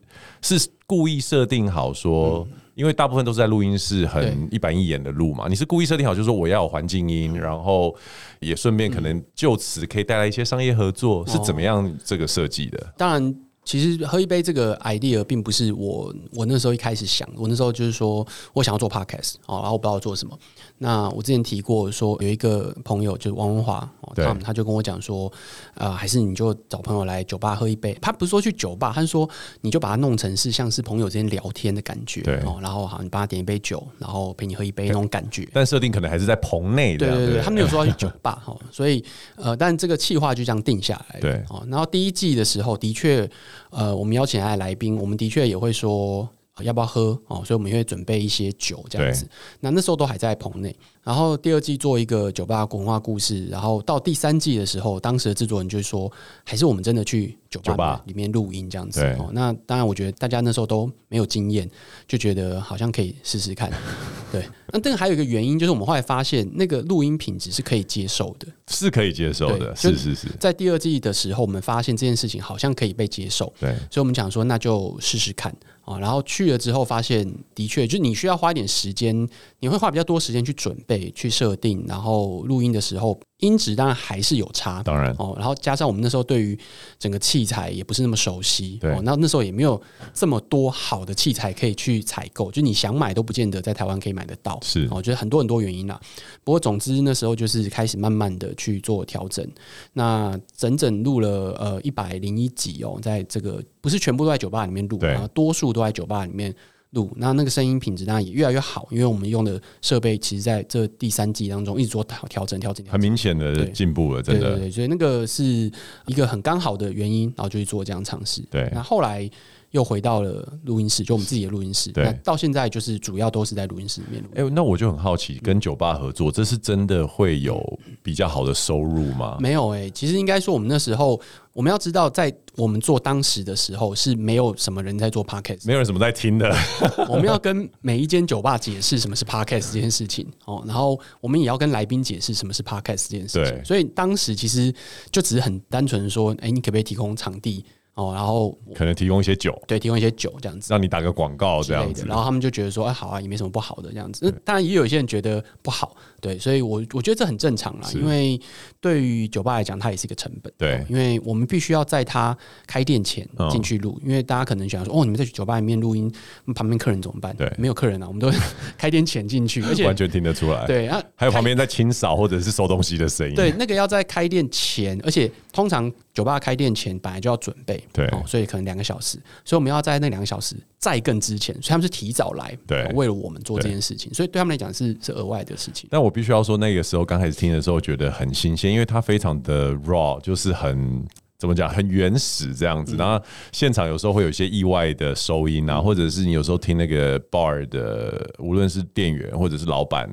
[0.59, 2.47] 是故意设定好说？
[2.77, 7.93] 因为大部分都是在录音室很一板一眼的录嘛，你是故意设定好，就是说我要有环境音，然后
[8.39, 12.93] 也顺便可能就此可以带来一些商业合作，是怎么样这个设计的？
[12.95, 13.35] 当然，
[13.65, 20.37] 其实喝一杯这个 idea 并不是我我那时候一开始想，我那时候就是说我想要做 podcast 哦，然后我不知道做什么。
[20.79, 25.31] 那我之前提过说，有一个朋友就是王文华，他他就跟我讲说，
[25.73, 27.97] 呃，还是你就找朋友来酒吧喝一杯。
[27.99, 29.27] 他不是说去酒吧，他是说
[29.61, 35.49] 你就把它弄成是像是朋友之间聊天的感觉，哦，然后好，你帮他点一杯酒，然后陪你喝一杯那种感觉。
[35.51, 39.03] 但设定可能还是在棚内的，对对对，他没有说要去酒吧哈，所以
[39.35, 43.27] 呃，但这个计划就这样定下来，对，哦，然后第一季的时候，的确，
[43.71, 46.29] 呃，我们邀请来的来宾，我们的确也会说。
[46.61, 47.43] 要不要喝哦？
[47.45, 49.27] 所以我们会准备一些酒这样子。
[49.59, 50.75] 那那时候都还在棚内。
[51.03, 56.11] 然后第二季做一个酒吧文化故事，然后到第三季的时候，当时的制作人就说，
[56.43, 59.01] 还是我们真的去酒吧里面录音这样子。
[59.17, 61.69] 哦，那当然，我觉得大家那时候都没有经验，
[62.09, 63.71] 就觉得好像可以试试看。
[64.33, 69.75] 对，那这个还有一个原因，就是我们后来发现那个录音品质是可以接受的，是可以接受的。
[69.75, 73.53] 是是是，在第二季的时候，我们发现这件事情好像可以被接受。
[73.59, 75.55] 对，所以我们讲说，那就试试看。
[75.81, 77.25] 啊，然后去了之后发现，
[77.55, 79.15] 的确，就你需要花一点时间，
[79.61, 83.17] 你会花比较多时间去准备、去设定，然后录音的时候。
[83.41, 85.35] 音质当然还是有差，当然哦。
[85.37, 86.57] 然后加上我们那时候对于
[86.97, 88.99] 整个器材也不是那么熟悉，对。
[89.03, 89.79] 那那时候也没有
[90.11, 94.56] 这么多好的器材可以去采购，就你想买都不见得在台湾可以买得到。
[94.61, 95.99] 是，我觉得很多很多原因啦。
[96.43, 99.47] 不过总之那时候就是开始慢慢的去做调整。
[99.93, 106.53] 那整整录了呃一百零一集哦，在这个不是全部都在酒吧里面录，啊，多数都在酒吧里面。
[106.91, 114.51] 录，那那个声音品质当然也越来越好，因为我们用的设备其实在这第三季当中一直做调调整、调整、整，很明显的进步了，真的。
[114.51, 115.69] 对对对，所以那个是
[116.05, 118.41] 一个很刚好的原因，然后就去做这样尝试。
[118.49, 119.29] 对，那后来。
[119.71, 121.91] 又回到了录音室，就我们自己的录音室。
[121.91, 124.29] 对，到现在就是主要都是在录音室里面录。
[124.35, 129.37] 哎、欸，那我就很好奇，跟酒吧合作，这是真的会有比较好的收入吗？
[129.39, 131.19] 没有哎、欸，其实应该说，我们那时候
[131.53, 136.49] 我们要知道，在我们做当时的时候，是没有什么人在做 podcast，没有人什么在听的。
[137.09, 143.65] 我们要跟每一间酒吧解释什么是 podcast 这件事情哦，然后我们也要跟来宾解释什么是 podcast 这件事情。
[143.65, 144.73] 所以当时其实
[145.11, 147.65] 就只是很单纯的说，哎、欸，你可不可以提供场地？
[147.97, 154.19] 哦，然后可能提供一些酒，对，提供一些酒这样子，让你打个广告这样子，然后他们就觉得说，哎，好啊，也没什么不好的这样子。
[154.23, 158.39] 那当然也有一些人觉得不好，对，所以我我觉得这很正常啦，因为
[158.79, 166.11] 对于酒吧来讲，它也是一个成本，对，因为我们必须要在他开店前进去录，因为大家可能想说，哦，你们在酒吧里面录音，
[166.53, 167.35] 旁边客人怎么办？
[167.35, 168.31] 对，没有客人啊，我们都
[168.77, 178.67] 开店前进去，而且完全听得出来，对啊，还有旁边在清扫或者是收东西的声音，对，那个要在开店前，而且通常酒吧开店前本来就要准备，对，所以可能。
[178.67, 185.87] 两个小时，所以我们要在那两个小时再更之前，所以他们是提早来，对，为了我们做这件事情，所以对他们来讲是是额外的事情。
[185.89, 191.01] 但我必须要说，那个时候刚开始听的时候觉得很新鲜，因为它非常的 raw，就是很
[191.37, 192.97] 怎么讲，很原始这样子。
[192.97, 193.23] 然后
[193.53, 200.09] 现场有时候会有一些意外的收音啊，或者是你有时候听那个 bar 的，无论是店员或者是老板。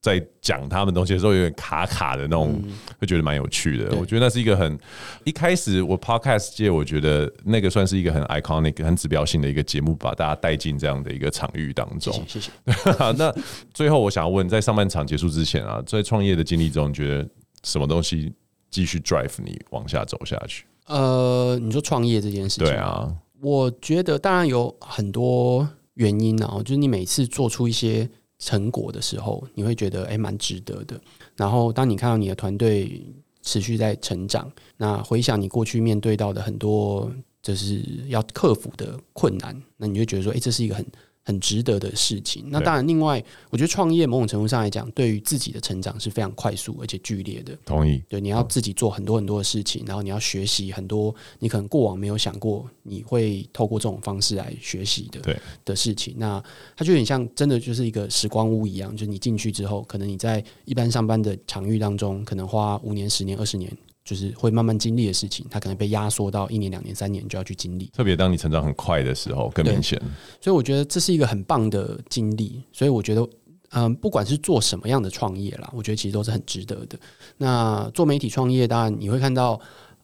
[0.00, 2.62] 在讲他们东西的时候，有点卡卡的那种，
[3.00, 3.96] 会觉得蛮有趣的。
[3.96, 4.78] 我觉得那是一个很
[5.24, 12.12] 一开始我 podcast 界，我觉得那个算是一个很 iconic、很指标性的一个节目，把大家带进这样的一个场域当中。
[12.28, 12.52] 谢谢。
[13.18, 13.34] 那
[13.74, 17.28] 最后我想要问，在上半场结束之前啊，在创业的经历中，你觉得
[17.64, 18.32] 什么东西
[18.70, 20.64] 继续 drive 你往下走下去？
[20.86, 28.08] 呃，你说创业这件事情，对啊，我觉得当然有很多原因啊，就是你每次做出一些。
[28.38, 31.00] 成果的时候，你会觉得诶蛮值得的。
[31.36, 33.02] 然后，当你看到你的团队
[33.42, 37.10] 持续在成长，那回想你过去面对到的很多
[37.42, 40.84] 就是要克服的困难，那你就觉得说，诶，这是一个很。
[41.28, 42.42] 很值得的事情。
[42.48, 47.54] 那当然，另外，我觉得创业某种程度上来讲，对于自己的成长是非常快速而且剧烈的。
[47.66, 48.02] 同意。
[48.08, 56.14] 对，你要自己做很多很多的事情，然后你要学习很多你可能过往没有想过你会透过这种方式来学习的对的事情。
[56.16, 56.42] 那
[56.74, 63.70] 它就有点像真的就是一个时光屋一样，就是你进去之后，可能你在一般上班的场域当中，可能花五年、十年、二十年。
[64.08, 67.90] 就是会慢慢经历的事情，它可能被压缩到一年、两年、三年就要去经历。
[67.94, 70.00] 特别当你成长很快的时候，更明显。
[70.40, 72.62] 所以我觉得这是一个很棒的经历。
[72.72, 73.28] 所以我觉得，
[73.72, 76.98] 嗯，不管是做什么样的创业啦，我觉得其实都是很值得的。
[77.36, 79.60] 那做媒体创业，当然你会看到，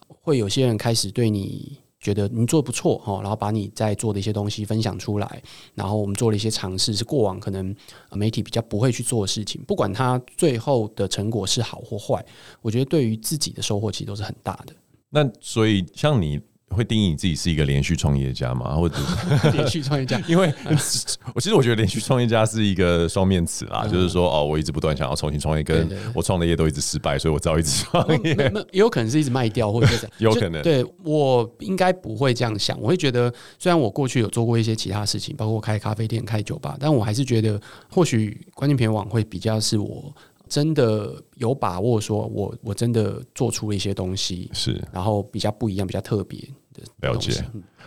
[0.07, 1.79] 会有些人开始对你。
[2.05, 5.43] 觉得你做的不错哈，然后把你在做的一些东西分享出来，
[5.75, 7.75] 然后我们做了一些尝试，是过往可能
[8.13, 9.61] 媒体比较不会去做的事情。
[9.67, 12.23] 不管它最后的成果是好或坏，
[12.61, 14.75] 我觉得对于自己的收获其实都是很大的。
[15.09, 16.39] 那所以像你。
[16.75, 18.75] 会定义你自己是一个连续创业家吗？
[18.75, 20.21] 或者是 连续创业家？
[20.29, 20.53] 因为
[21.35, 28.35] 我其实我觉得连续创业家是一个双面词啦，就是说哦，我一直不断想要重新创业，跟我创的业都一直失败，所以我只好一直创业。
[28.53, 30.61] 那也有可能是一直卖掉，或者是有可能。
[30.63, 37.61] 对，我应该不会这样想，我会觉得虽然我过去有做过一些其他事情，包括开咖啡店、开酒吧，但我还是觉得
[37.91, 40.15] 或许关键评网会比较是我。
[40.47, 46.39] 真的有把握，说我我真的做出了一些东西，是，然后比较不一样，比较特别
[46.75, 47.43] 的了解。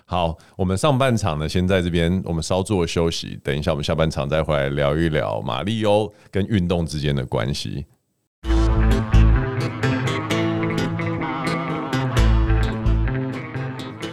[0.06, 7.86] 好，我们上半场呢，先在这边，我们稍作休息，等一下我们下半场再回来聊一聊马力欧跟运动之间的关系。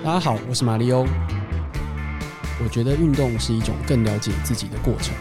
[0.03, 1.07] 大家好，我是马力欧。
[2.63, 5.15] 我觉得运动是一种更了解自己的过程。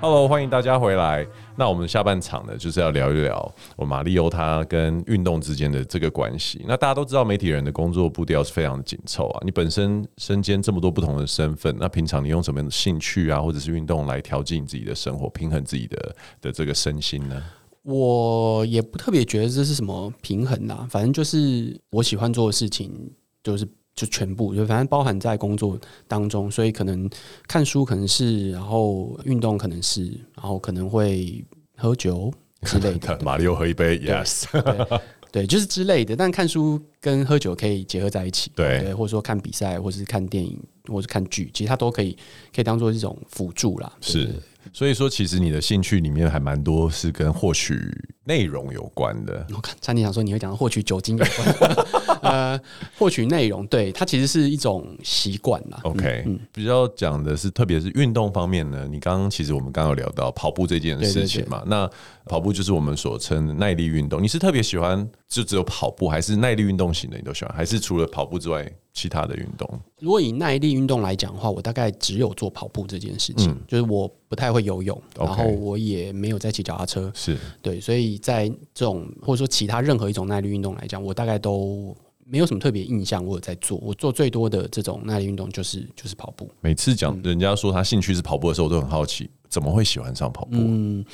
[0.00, 1.26] Hello，欢迎大家回来。
[1.58, 6.64] 那我们下半场呢，就是要聊一聊我马力欧他跟运动之间的这个关系。
[6.68, 9.40] 那大家都知道，媒体人的工作步调是非常紧凑啊。
[9.44, 17.42] 你本身身兼这么多不同的身份，那平常你用什么样的兴趣啊，或者是运动来调剂你自己的生活，平衡自己的的这个身心呢？
[17.82, 23.10] 我也不特别觉得这是什么平衡啊，反正就是我喜欢做的事情，
[23.42, 23.68] 就是。
[23.98, 27.10] 就全部就反正包含在工作当中，所以可能
[27.48, 30.06] 看书可能是，然后运动可能是，
[30.36, 31.44] 然后可能会
[31.76, 32.32] 喝酒
[32.62, 33.18] 之类的。
[33.26, 35.00] 马里奥喝一杯，yes，对，
[35.32, 36.14] 对，就是之类的。
[36.14, 40.56] 但看书跟喝酒可以结合在一起，对，对，或者说看比赛，或者是看电影，
[40.86, 42.16] 或者是看剧，其实它都可以
[42.54, 43.92] 可以当做一种辅助啦。
[44.00, 44.32] 是。
[44.72, 47.90] 所以说，其实你的兴趣里面还蛮多是跟获取
[48.24, 49.46] 内容有关的。
[49.54, 51.76] 我看差点想说你会讲到获取酒精有关，
[52.22, 52.60] 呃，
[52.98, 55.80] 获取内容，对，它其实是一种习惯啦。
[55.84, 61.90] OK，嗯，比较讲的是，特别是运动方面呢，你刚刚其实我们刚刚有聊到跑步这件事情嘛，那
[62.28, 64.22] 跑步就是我们所称的耐力运动。
[64.22, 68.70] 你是特别喜欢就只有跑步，还是耐力运动型的你都喜欢，还是除了跑步之外？
[68.94, 83.24] 其他的运动，如果以耐力运动来讲的话，我大概只有做跑步这件事情，嗯、就是我不太会游泳然后我也没有在骑脚踏车，是对，所以在这种或者说其他任何一种耐力运动来讲，我大概都没有什么特别印象。
[83.24, 86.50] 我有在做，我做最多的这种耐力运动就是就是跑步。
[86.60, 90.56] 每次讲人家说他兴趣是跑步的时候，我都很好奇，怎么会喜欢上跑步？
[90.56, 91.04] 嗯，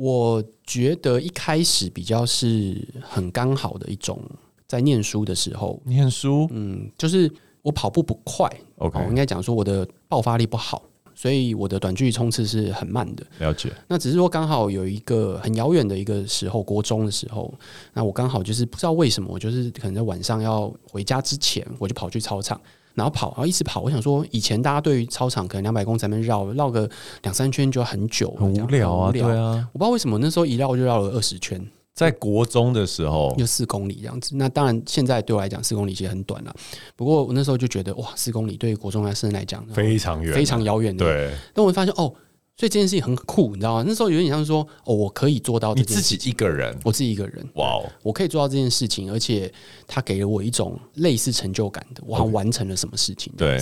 [0.00, 4.18] 我觉得一开始比较是很刚好的一种。
[4.66, 7.28] 在念书的时候，念书，嗯，就是
[7.60, 10.80] 我跑步不快，OK，我应该讲说我的爆发力不好，
[11.12, 13.26] 所以我的短距离冲刺是很慢的。
[13.40, 13.68] 了解。
[13.88, 17.52] 那只是说刚好有一个很遥远的一个时候，国中的时候，
[17.92, 22.58] 那我刚好就是不知道为什么，我就是可能在晚上要回家之前，我就跑去操场。
[22.94, 23.80] 然后跑，然后一直跑。
[23.80, 26.88] 我想说，以前大家对于操场可能两百公尺在那边绕绕个
[27.22, 29.68] 两三圈就很久，很无聊啊，对啊。
[29.72, 34.36] 我不知道为什么那时候一绕就绕了二十圈，在国中的时候就四公里这样子。
[34.36, 36.54] 那当然，现在对我来讲四公里其实很短了。
[36.96, 41.04] 不过我那时候就觉得，哇，四公里对于国中生来讲非常远，非常遥远的。
[41.04, 41.34] 对。
[41.54, 42.12] 但我发现哦。
[42.60, 43.84] 所以这件事情很酷，你知道吗？
[43.88, 46.14] 那时候有点像说，哦，我可以做到这件事情。
[46.14, 49.50] 你自己一个人，我自己一个人，哇哦，我可以做到这件事情，而且
[49.86, 53.32] 他给了我一种类似成就感的，我好像完成了什么事情。
[53.34, 53.58] 对，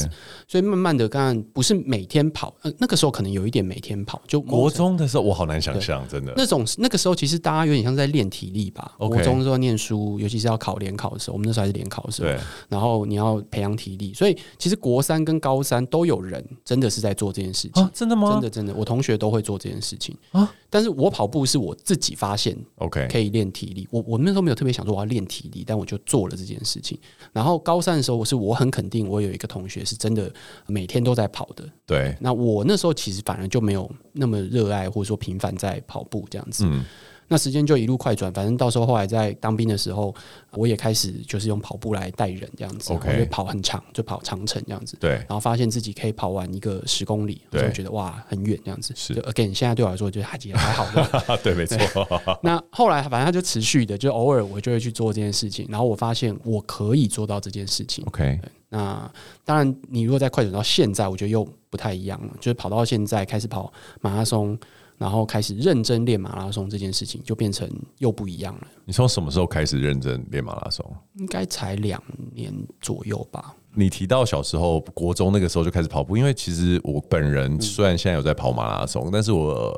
[0.48, 4.20] 所以慢慢的，刚刚不是每天跑，呃，那个时候可能有一点每天跑。
[4.26, 8.96] 就国中的时候，我好难想象，真的那种那个时候，其实大家有点像在练体力吧。
[8.98, 12.36] 国中的时候念书，尤其是要考联考的时候，我们那时候还是联考的时候，对，
[12.68, 17.88] 然后你要培养体力，所以其实国三跟高三都有人真的是在做这件事情。
[17.94, 18.32] 真的吗？
[18.32, 19.68] 真的真的，我同学都会做这。
[19.68, 23.86] 件事情啊，但是我跑步是我自己发现，OK，可以练体力。
[23.90, 26.98] 我我那时候没有特别想说我要练体力，但我就做了这件事情。
[27.34, 30.32] 然后高三的时候，我是我很肯定，我有一个同学是真的
[30.66, 31.68] 每天都在跑的。
[31.84, 36.64] 对，那我那时候其实反而就没有那么热爱或者说频繁在跑步这样子。
[36.66, 36.82] 嗯。
[37.28, 40.14] 那时间就一路快转，反正到时候后来在当兵的时候，
[40.52, 44.96] 我也开始就是用跑步来带人这样子，因为跑很长，就跑长城这样子。
[44.98, 48.94] 对，然后发现自己可以跑完一个十公里，就觉得哇很远这样子。
[48.96, 51.38] 是，again，现在对我来说就还也还好的。
[51.44, 51.78] 对，没错。
[52.42, 58.02] 那后来反正他就持续的，就偶尔我就会去做这件事情，然后我发现我可以做到这件事情。
[58.06, 59.10] OK，那
[59.44, 64.58] 当然你如果再快转到现在，我觉得又不太一样了，就是跑到现在开始跑马拉松。
[64.98, 68.66] 然后开始认真练马拉松这件事情，就变成又不一样了。
[68.84, 70.84] 你从什么时候开始认真练马拉松？
[71.14, 72.02] 应该才两
[72.34, 73.54] 年左右吧。
[73.74, 79.72] 你提到小时候国中那个时候就开始跑步，因为其实我本人虽然现在有在跑马拉松，嗯、但是我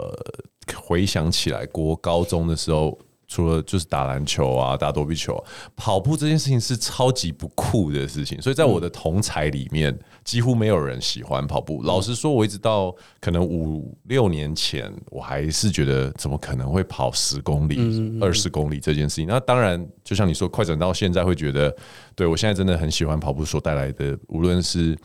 [0.74, 2.98] 回想起来，国高中的时候。
[3.30, 5.42] 除了就是打篮球啊，打躲避球，
[5.76, 11.80] 跑步这件事情是超级不酷的事情，所以在我的同才里面，几乎没有人喜欢跑步。
[11.84, 19.28] 老实说，我一直到可能五六年前，我还是觉得怎么可能会跑十公里、二十公里这件事情。
[19.28, 21.72] 那当然，就像你说，快转到现在会觉得，
[22.16, 24.98] 对我现在真的很喜欢跑步所带来的，无论是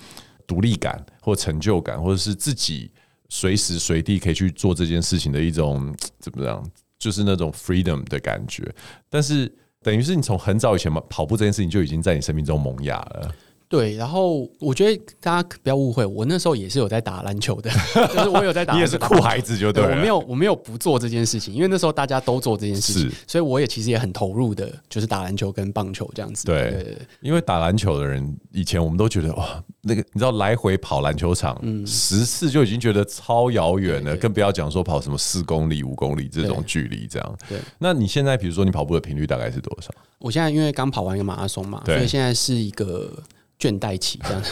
[0.47, 2.89] 独立感或成就感，或者是自己
[3.29, 6.63] 随时随地可以去做这件事情的一种怎么样？
[6.97, 8.73] 就是那种 freedom 的感觉，
[9.09, 13.31] 但是等于是你从很早以前嘛，跑步这件事情就已经在你生命中萌芽了。
[13.75, 17.69] 对，然后我觉得大家不要误会，我那时候也是有在打篮球的，
[18.13, 26.45] 就是我有在打， 你也是酷孩子就对了，对，我没有我没有不做这件事情，因为那时候大家都做这件事情，所以我也其实也很投入的，就是打篮球跟棒球这样子。
[26.45, 37.37] 对，因为打篮球的人以前我们都觉得哇，那个你知道来回跑篮球场十次就已经觉得超遥远了，更不要讲说跑什么四公里、五公里这种距离这样。
[37.49, 39.89] 对，那你现在比如说你跑步的频率大概是多少？
[40.19, 43.11] 我现在因为刚跑完一个马拉松嘛，所以现在是一个。
[43.59, 44.43] 倦怠期这样，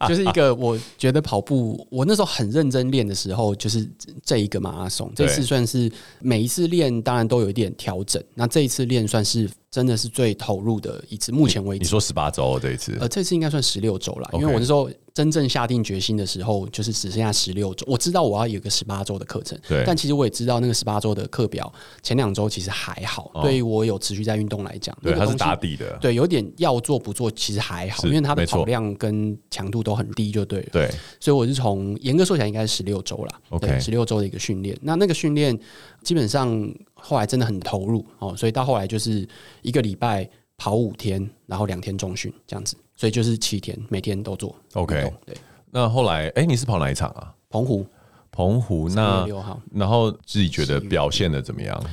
[0.08, 3.88] 就是一个我觉得跑步，我那时候很认真练的时候，就是
[4.24, 8.22] 这一个马拉松，这次算是每一次练，当然都有一点调整。
[8.34, 9.48] 那这一次练算是。
[9.74, 11.82] 真的是最投入的一次，目前为止。
[11.82, 12.96] 你说十八周这一次？
[13.00, 17.84] 呃，这次应该算十六周了，因为我那时候真正下定决心的时候，就是只剩下十六周。
[17.90, 19.82] 我知道我要有个十八周的课程，对。
[19.84, 21.72] 但其实我也知道那个十八周的课表
[22.04, 25.98] 前两周其实还好，对于我有持续在运动来讲，对，它是打底的。
[26.00, 30.68] 对，有点要做不做其实还好，因为它的跑量跟强度都很低，就对了。
[30.70, 34.78] 对，所以我是从严格说起来应该是十六周了，OK，十六周的一个训练。
[34.82, 35.58] 那那个训练
[36.04, 36.72] 基本上。
[37.06, 39.28] 后来真的很投入哦，所以到后来就是
[39.60, 44.56] 一个礼拜跑五天，然后两天中训这样子，所以就是七天，每天都做。
[44.72, 45.36] OK，对。
[45.70, 47.34] 那后来，哎、欸，你是跑哪一场啊？
[47.50, 47.84] 澎湖，
[48.30, 48.88] 澎湖。
[48.88, 49.60] 那六号。
[49.72, 51.84] 然后自己觉得表现的怎么样？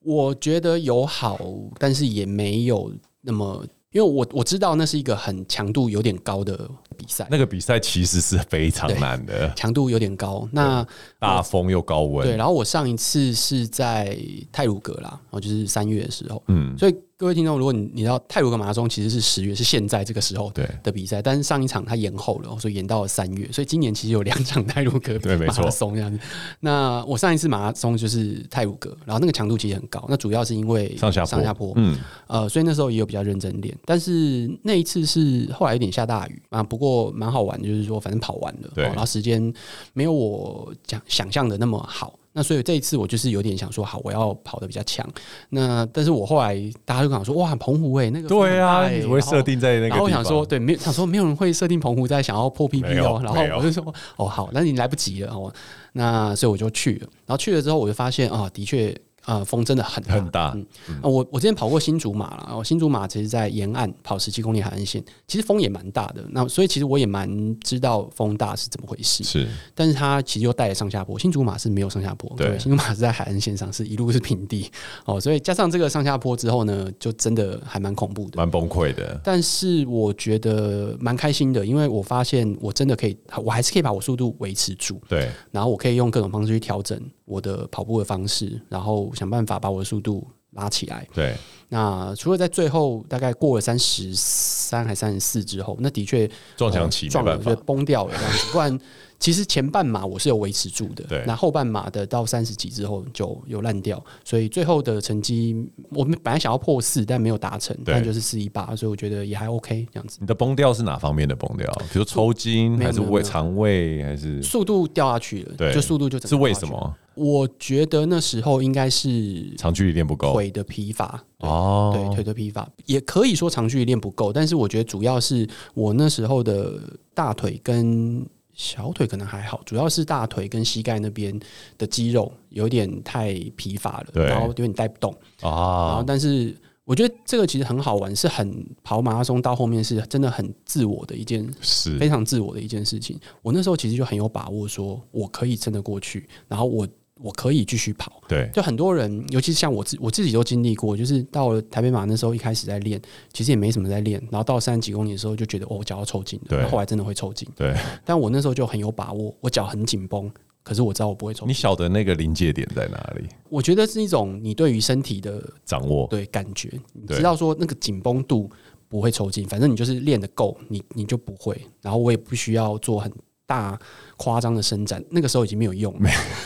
[0.00, 1.38] 我觉得有好，
[1.78, 2.90] 但是也没有
[3.20, 7.26] 那么，因为我我知道那是一个很强度有点高的比赛。
[7.30, 10.48] 那个比赛其实是非常难的，强度有点高。
[10.52, 10.86] 那
[11.18, 12.36] 大风又高温，对。
[12.36, 14.16] 然后我上一次是在
[14.52, 16.94] 泰鲁格啦，然后就是三月的时候，嗯，所以。
[17.18, 20.52] 各位听众，如果你你知道泰鲁阁马拉松其实是十月，是现在这个时候
[20.84, 26.16] 的比赛，但是上一场它延后了，所以延到了三月，所以今年其实有两场泰鲁格 马拉松这样子。
[26.60, 39.52] 那我上一次马拉松就是泰鲁格，然后那个强度其实很高，那主要是因为上下上下坡，嗯，呃，所以那时候也有比较认真练，但是那一次是后来有点下大雨啊，不过蛮好玩，就是说反正跑完了，然后时间
[39.92, 42.16] 没有我讲想象的那么好。
[42.38, 45.04] 那所以这一次我就是有点想说，好，我要跑得比较强。
[45.48, 49.88] 那但是我后来大家就跟我说，哇，澎湖哎、欸，那个对啊，你会设定在那个。
[49.88, 53.20] 然后我想说，对，没有想说没有人会设定澎湖在想要破 PP 哦。
[53.24, 55.52] 然后我就说，哦，好，那你来不及了哦。
[55.94, 57.08] 那所以我就去了。
[57.26, 58.96] 然后去了之后，我就发现啊，的确。
[59.28, 60.52] 呃，风真的很大很大。
[60.54, 66.24] 嗯，嗯我我之前跑过新竹马了，然后新竹马其实，在沿岸跑十七公里海岸线，其实风也蛮大的。
[66.30, 67.28] 那所以其实我也蛮
[67.60, 69.22] 知道风大是怎么回事。
[69.22, 71.18] 是，但是它其实又带了上下坡。
[71.18, 74.70] 新竹马是没有上下坡，对，新竹马是在海岸线上，是一路是平地。
[75.04, 79.20] 哦，所以加上这个上下坡之后呢，就真的还蛮恐怖的，蛮崩溃的。
[79.22, 83.14] 但是我觉得蛮开心的，因为我发现我真的可以，
[83.44, 84.98] 我还是可以把我速度维持住。
[85.06, 86.98] 对，然后我可以用各种方式去调整。
[87.28, 91.06] 我的跑步的方式，然后想办法把我的速度拉起来。
[91.12, 91.36] 对，
[91.68, 98.46] 那除了在最后大概过了三十三还三十四之后，那的确撞墙期撞了，就崩掉了这样子。
[98.52, 98.80] 不然，
[99.18, 101.04] 其实前半马我是有维持住的。
[101.04, 105.56] 对，那后半马的到三十几之后就有烂掉，所以最后的成绩
[105.90, 110.18] 我们本来想要破四，但没有达成，但就是四一八，所以我觉得也还 OK 这样子。
[110.20, 111.70] 你的崩掉是哪方面的崩掉？
[111.92, 115.54] 比如抽筋还是胃肠胃还是速度掉下去了？
[115.56, 116.18] 对，就速度就。
[116.26, 116.94] 是为什么？
[117.14, 126.78] 我觉得那时候应该是长距离练不够，腿的疲乏哦，对，腿的疲乏也可以说长距离练不够，但是我觉得主要是我那时候的
[127.14, 128.24] 大腿跟
[128.58, 131.40] 小腿可能还好，主要是大腿跟膝盖那边
[131.78, 136.54] 的肌肉有点太疲乏了，然后有点带不动啊，然后但是。
[136.88, 143.20] 我觉得这个其实很好玩，是很跑马拉松到后面是真的很自我的一件，是非常自我的一件事情。
[143.42, 146.88] 我那时候其实就很有把握，说我可以撑得过去，然后我
[147.20, 148.22] 我可以继续跑。
[148.28, 153.00] 对，就很多人，尤其是像我自我自己都经历过，就是到了台北马那时候一开始在练，
[153.32, 157.48] 其实也没什么在练，然后到三十几公里的时候就觉得哦，我脚要抽筋了，对，后来真的会抽筋。
[157.56, 160.30] 对，但我那时候就很有把握，我脚很紧绷。
[160.60, 161.46] 可是我知道我不会抽。
[161.46, 163.26] 你晓得那个临界点在哪里？
[163.48, 168.50] 我觉得是一种你对于身体的掌握，对感觉，你知道说那个紧绷度
[168.86, 171.58] 不会抽筋，反正你就是练得够，你你就不会。
[171.80, 173.10] 然后我也不需要做很
[173.48, 173.76] 大
[174.18, 175.92] 夸张的伸展，那个时候已经没有用。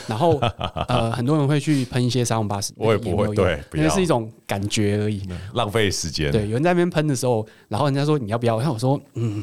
[0.07, 0.38] 然后
[0.88, 6.30] 呃，很多人会去喷一些沙龙巴斯，我也不会，对，因为是一种感觉而已，浪费时间。
[6.30, 8.59] 对，有人在那边喷的时候，然后人家说你要不要？
[8.59, 9.42] 然后我说嗯。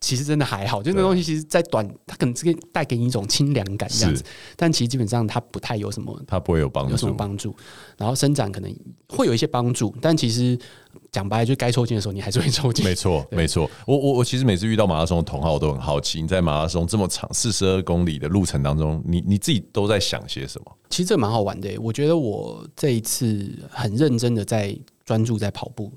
[0.00, 4.22] 其实真的还好，就那东西，其实，在短，它可能这个带给你一种清凉感这样子，
[4.54, 7.56] 但其实基本上它不太有什么，它不会有帮助，有什么帮助。
[7.96, 8.72] 然后伸展可能
[9.08, 10.56] 会有一些帮助，但其实
[11.10, 12.84] 讲白了，就该抽筋的时候，你还是会抽筋。
[12.84, 13.68] 没错， 没错。
[13.86, 20.76] 我我我其实每次遇到马拉松的同好，我都很好奇，你在马拉松这么长四十二公里的路程当中，你你自己都在想些什么？
[20.90, 25.90] 其实这蛮好玩的，我觉得我这一次很认真的在专注在跑步。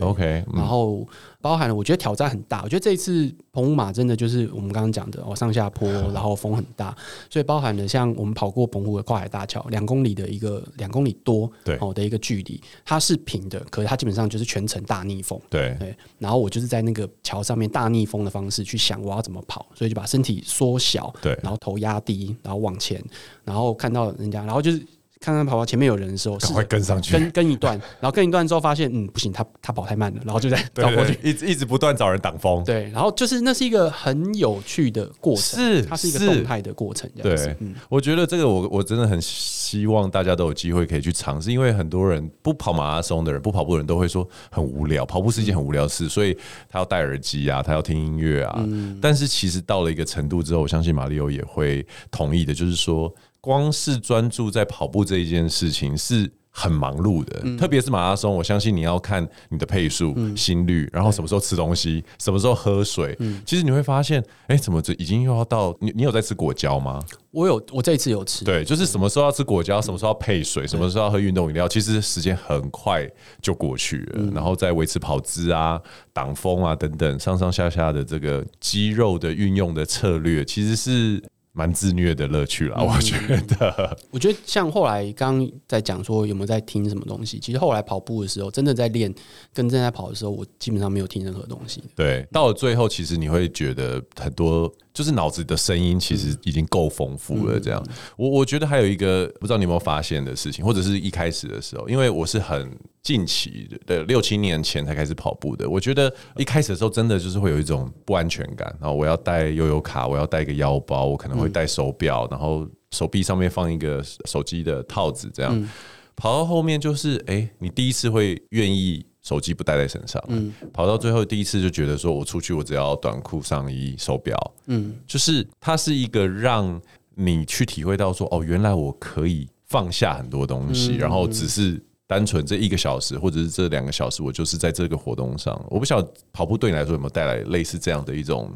[0.00, 1.04] OK，然后
[1.40, 2.62] 包含了，我觉得挑战很大。
[2.62, 6.96] 我觉得这一次澎湖马真的就是我们刚刚讲的哦，上下坡， 然后风很大，
[7.28, 15.36] 所以包含了像我们跑过澎湖的跨海大桥，两公里的一个两公里多对哦的一个距离，它是平的，可是它基本上就是全程大逆风。
[15.50, 23.02] 对对，然后我就是在那个桥上面大逆风的方式去想我要怎么跑，所以就把身体缩小，对，然后头压低，然后往前，
[23.42, 24.80] 然后看到人家，然后就是。
[25.24, 32.62] 看看跑跑前面有人的时候，赶快跟上去，跟跟一段， 然后跟一段之后发现，嗯，不行，他他跑太慢了，然后就在倒过去，一直一直不断找人挡风。
[32.62, 37.10] 对，然后就是那是一个很有趣的过程，是它是一个动态的过程。
[37.22, 37.56] 对，
[37.88, 46.36] 我觉得这个我我真的很希望大家都有机会可以去尝试，因为很多人不跑马拉松的人，不跑步的人都会说很无聊，跑步是一件很无聊的事，所以
[46.68, 48.62] 他要戴耳机啊，他要听音乐啊。
[49.00, 53.10] 但是其实到了一个程度之后，我相信马里欧也会同意的，就是说。
[53.44, 63.14] 光是专注在跑步这一件事情是很忙碌的，嗯、特别是马拉松，我相信你要看你的配速、嗯、心率，然后什么时候吃东西，什么时候喝水。
[63.18, 65.92] 嗯、其实你会发现，哎、欸，怎么这已经又要到你？
[65.94, 67.02] 你有在吃果胶吗？
[67.32, 68.46] 我有，我这一次有吃。
[68.46, 73.06] 对，就是什么时候要吃果胶，什么时候要配水，什么时候要喝运动饮料，其实时间很快
[73.42, 74.12] 就过去了。
[74.20, 75.78] 嗯、然后再维持跑姿啊、
[76.14, 81.22] 挡风啊等等，上上下下的这个肌肉的运用的策略，其实是。
[81.54, 83.16] 蛮自虐的乐趣啦，我觉
[83.48, 83.96] 得。
[84.12, 89.10] 我觉得像后来刚刚在讲说有没有在听什么东西，其实后来跑步的时候，真的在练
[89.52, 91.82] 跟正在跑的时候，我基本上没有听任何东西。
[91.94, 94.70] 对，到了最后，其实你会觉得很多。
[94.94, 97.84] 就是脑子的声音其实已经够丰富了，这样。
[98.16, 102.70] 我我觉得还有一个不知道你有没有发现的事情，或者是一开始的时候，因为我是很
[103.02, 105.68] 近期的六七年前才开始跑步的。
[105.68, 115.68] 我觉得一开始的时候真的就是会有一种不安全感，然后我要带悠悠卡，我要带一个腰包，我可能会带手表，然后手臂上面放一个手机的套子，这样。
[116.14, 119.04] 跑到后面就是，哎，你第一次会愿意。
[119.24, 126.80] 手机不带在身上，嗯，跑到最后第一次就觉得说，我出去我只要短裤、上衣、手表，嗯，就是它是一个让
[127.14, 135.58] 你去体会到说，哦，原来我可以放下很多东西，嗯、然后只是单纯这一个小时或者是这两个小时，我就是在这个活动上。
[135.70, 138.52] 我不晓得跑步对你来说有没有带来类似这样的一种。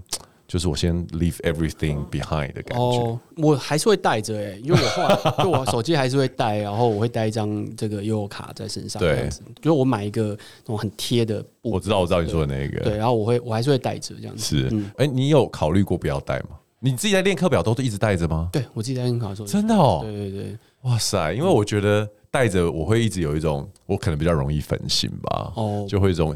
[0.49, 2.83] 就是我先 leave everything behind 的感觉。
[2.83, 8.99] 哦，我还是会带着哎，因为我后来 就我手机还是会带，然后我会带一张这个悠游卡在身上。
[8.99, 9.29] 对，
[9.61, 10.29] 就是我买一个
[10.65, 11.71] 那种很贴的布。
[11.71, 12.81] 我知道，我知道你说的那个。
[12.81, 14.43] 对，然后我会我还是会带着这样子。
[14.43, 16.57] 是，哎、嗯，你有考虑过不要带吗？
[16.81, 18.49] 你自己在练课表都是一直带着吗？
[18.51, 19.49] 对，我自己在练课表的时候。
[19.49, 20.01] 真的哦。
[20.03, 20.59] 对对对。
[20.83, 25.53] 哇塞，因为我觉得带着我会一直有一种，我可能比较容易分心吧。
[25.57, 25.85] 哦。
[25.87, 26.35] 就会一种。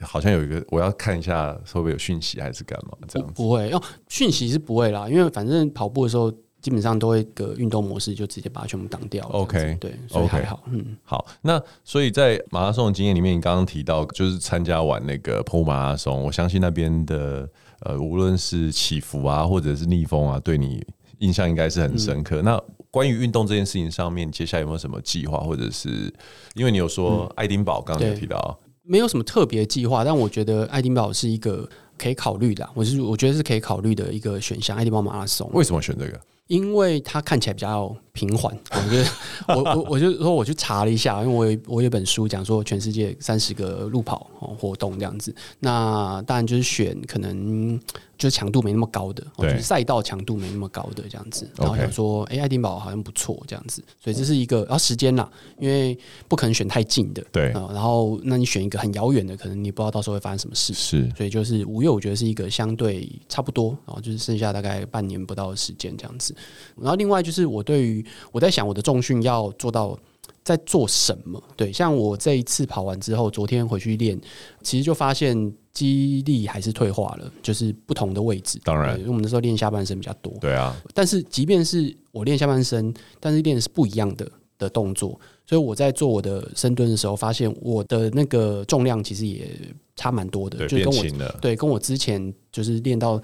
[0.00, 3.34] 好像有一个，我要看一下会不会有讯息还是干嘛这样子？
[3.34, 9.24] 不会，哦，讯息是不会啦，因为反正跑步的时候基本上都会个运动模式，就直接把它全部挡掉。
[9.28, 10.56] OK，对，所以还好。
[10.66, 10.70] Okay.
[10.72, 11.26] 嗯，好。
[11.42, 17.48] 那所以在马拉松的经验里面，你刚刚提到就是参加完那个跑马拉松，我相信那边的
[17.80, 20.84] 呃，无论是起伏啊，或者是逆风啊，对你
[21.18, 22.40] 印象应该是很深刻。
[22.40, 26.12] 嗯、那关于运动这件事情上面，接下来有没有什么计划，或者是
[26.54, 28.58] 因为你有说爱丁堡，刚刚有提到。
[28.86, 31.68] 没有什么特别计划，但我觉得爱丁堡是一个
[31.98, 34.76] 可以考虑的，我是我觉得是可以考虑的一个选项。
[34.76, 36.20] 爱丁堡马拉松为什么选这个？
[36.46, 38.56] 因为它看起来比较平缓。
[38.70, 39.08] 我觉得
[39.48, 47.80] 我我我就说我去查了一下，因为我有我有本书讲说全世界三十个路跑活动这样子，那当然就是选可能。
[48.16, 55.28] 就是强度没那么高的，就是赛道强度没那么高的这样子，然后想说，哎，爱丁堡好像不错这样子，所以这是一个，然后时间啦，
[55.58, 66.33] 因为不可能选太近的，对，然后那你选一个很遥远的，可能你不知道到时候会发生什么事，是，所以就是五月，我觉得是一个相对差不多，然后就是剩下大概半年不到的时间这样子，
[66.76, 69.98] 然后另外就是我对于我在想我的重训要做到。
[70.42, 71.42] 在做什么？
[71.56, 74.18] 对，像我这一次跑完之后，昨天回去练，
[74.62, 75.34] 其实就发现
[75.72, 78.60] 肌力还是退化了，就是不同的位置。
[78.62, 80.30] 当然，因为我们那时候练下半身比较多。
[80.42, 80.76] 对啊。
[80.92, 89.48] 但是即便是我练下半身，但是练的是不一样的的动作，所以我在做我的深蹲的时候，发现我的那个重量其实也
[89.96, 91.04] 差蛮多的，就跟我
[91.40, 93.18] 对跟我之前就是练到。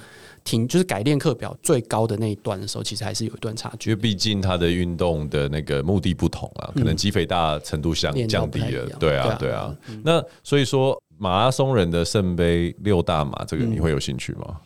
[0.45, 3.91] 停，就是改练课表最高的那一段的时候，其实还是有一段差距。
[3.91, 8.87] 因为毕竟他的运动的那个目的不同啊，可能肌肥大程度相降低了。
[8.99, 9.75] 对啊，对啊。
[10.03, 14.61] 那所以说，马拉松人的圣杯六大马，这个你会有兴趣吗？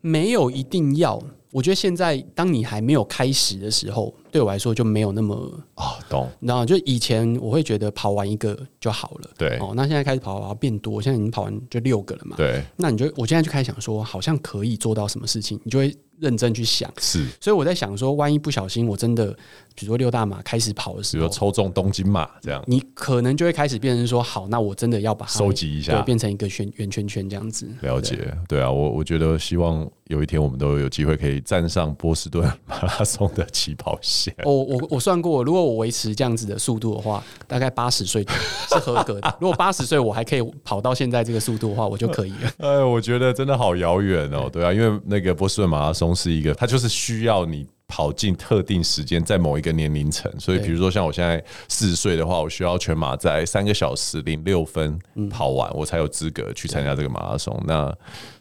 [0.00, 1.22] 没有一定要。
[1.52, 5.34] 我觉得现在，当你还没有开始的时候，对我来说就没有那么
[5.76, 6.30] 啊、哦，懂。
[6.40, 9.56] 然后就以前我会觉得跑完一个就好了，对。
[9.56, 12.62] 哦，那现在开始跑跑变多，现在已经跑完就六个了嘛，对。
[12.76, 16.92] 那你就我现在就开始想说，好像可以做到什么事情，你就会认真去想。
[16.98, 17.26] 是。
[17.40, 19.32] 所以我在想说，万一不小心我真的，
[19.74, 27.66] 比如说六大马开始跑的时候，比如说抽中东京马这样，你可能就会开始变成说，好，那我真的要把它收集一下，对，变成一个圈圆圈圈这样子。
[27.80, 29.90] 了解，对，对啊，我我觉得希望。
[30.06, 34.25] 有一天我们都有机会可以站上波士顿马拉松的起跑线。
[34.44, 38.24] 我我我算过，如果我维持这样子的速度的话，大概八十岁
[38.68, 39.36] 是合格的。
[39.40, 42.50] 如果八十岁我还可以跑到现在这个速度的话，我就可以了。
[42.58, 44.48] 哎，我觉得真的好遥远哦。
[44.52, 47.66] 对啊，因为那个波士顿马拉松是一个，它就是需要你。
[47.88, 54.98] 跑进特定时间，在某一个年龄层，所以比如说像我现在四十岁的话，我需要全马在三个小时零六分
[55.30, 57.62] 跑完，我才有资格去参加这个马拉松。
[57.66, 57.94] 那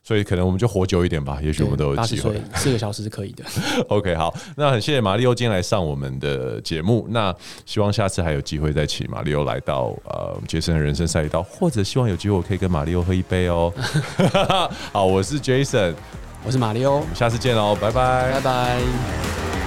[0.04, 2.42] 所以可能我们就活久一点吧，也许我们都有机会。
[2.56, 3.44] 四个小时是可以的。
[3.88, 7.06] OK，好，那很谢谢马里欧今天来上我们的节目。
[7.10, 7.34] 那
[7.66, 13.72] 希望下次还有机会再请马里欧来到呃杰森的人生赛道，或者希望有机会我可以跟马里欧喝一杯哦。
[14.92, 15.94] 好，我是 Jason。
[16.46, 19.65] 我是马里欧，我们下次见喽，拜拜，拜拜。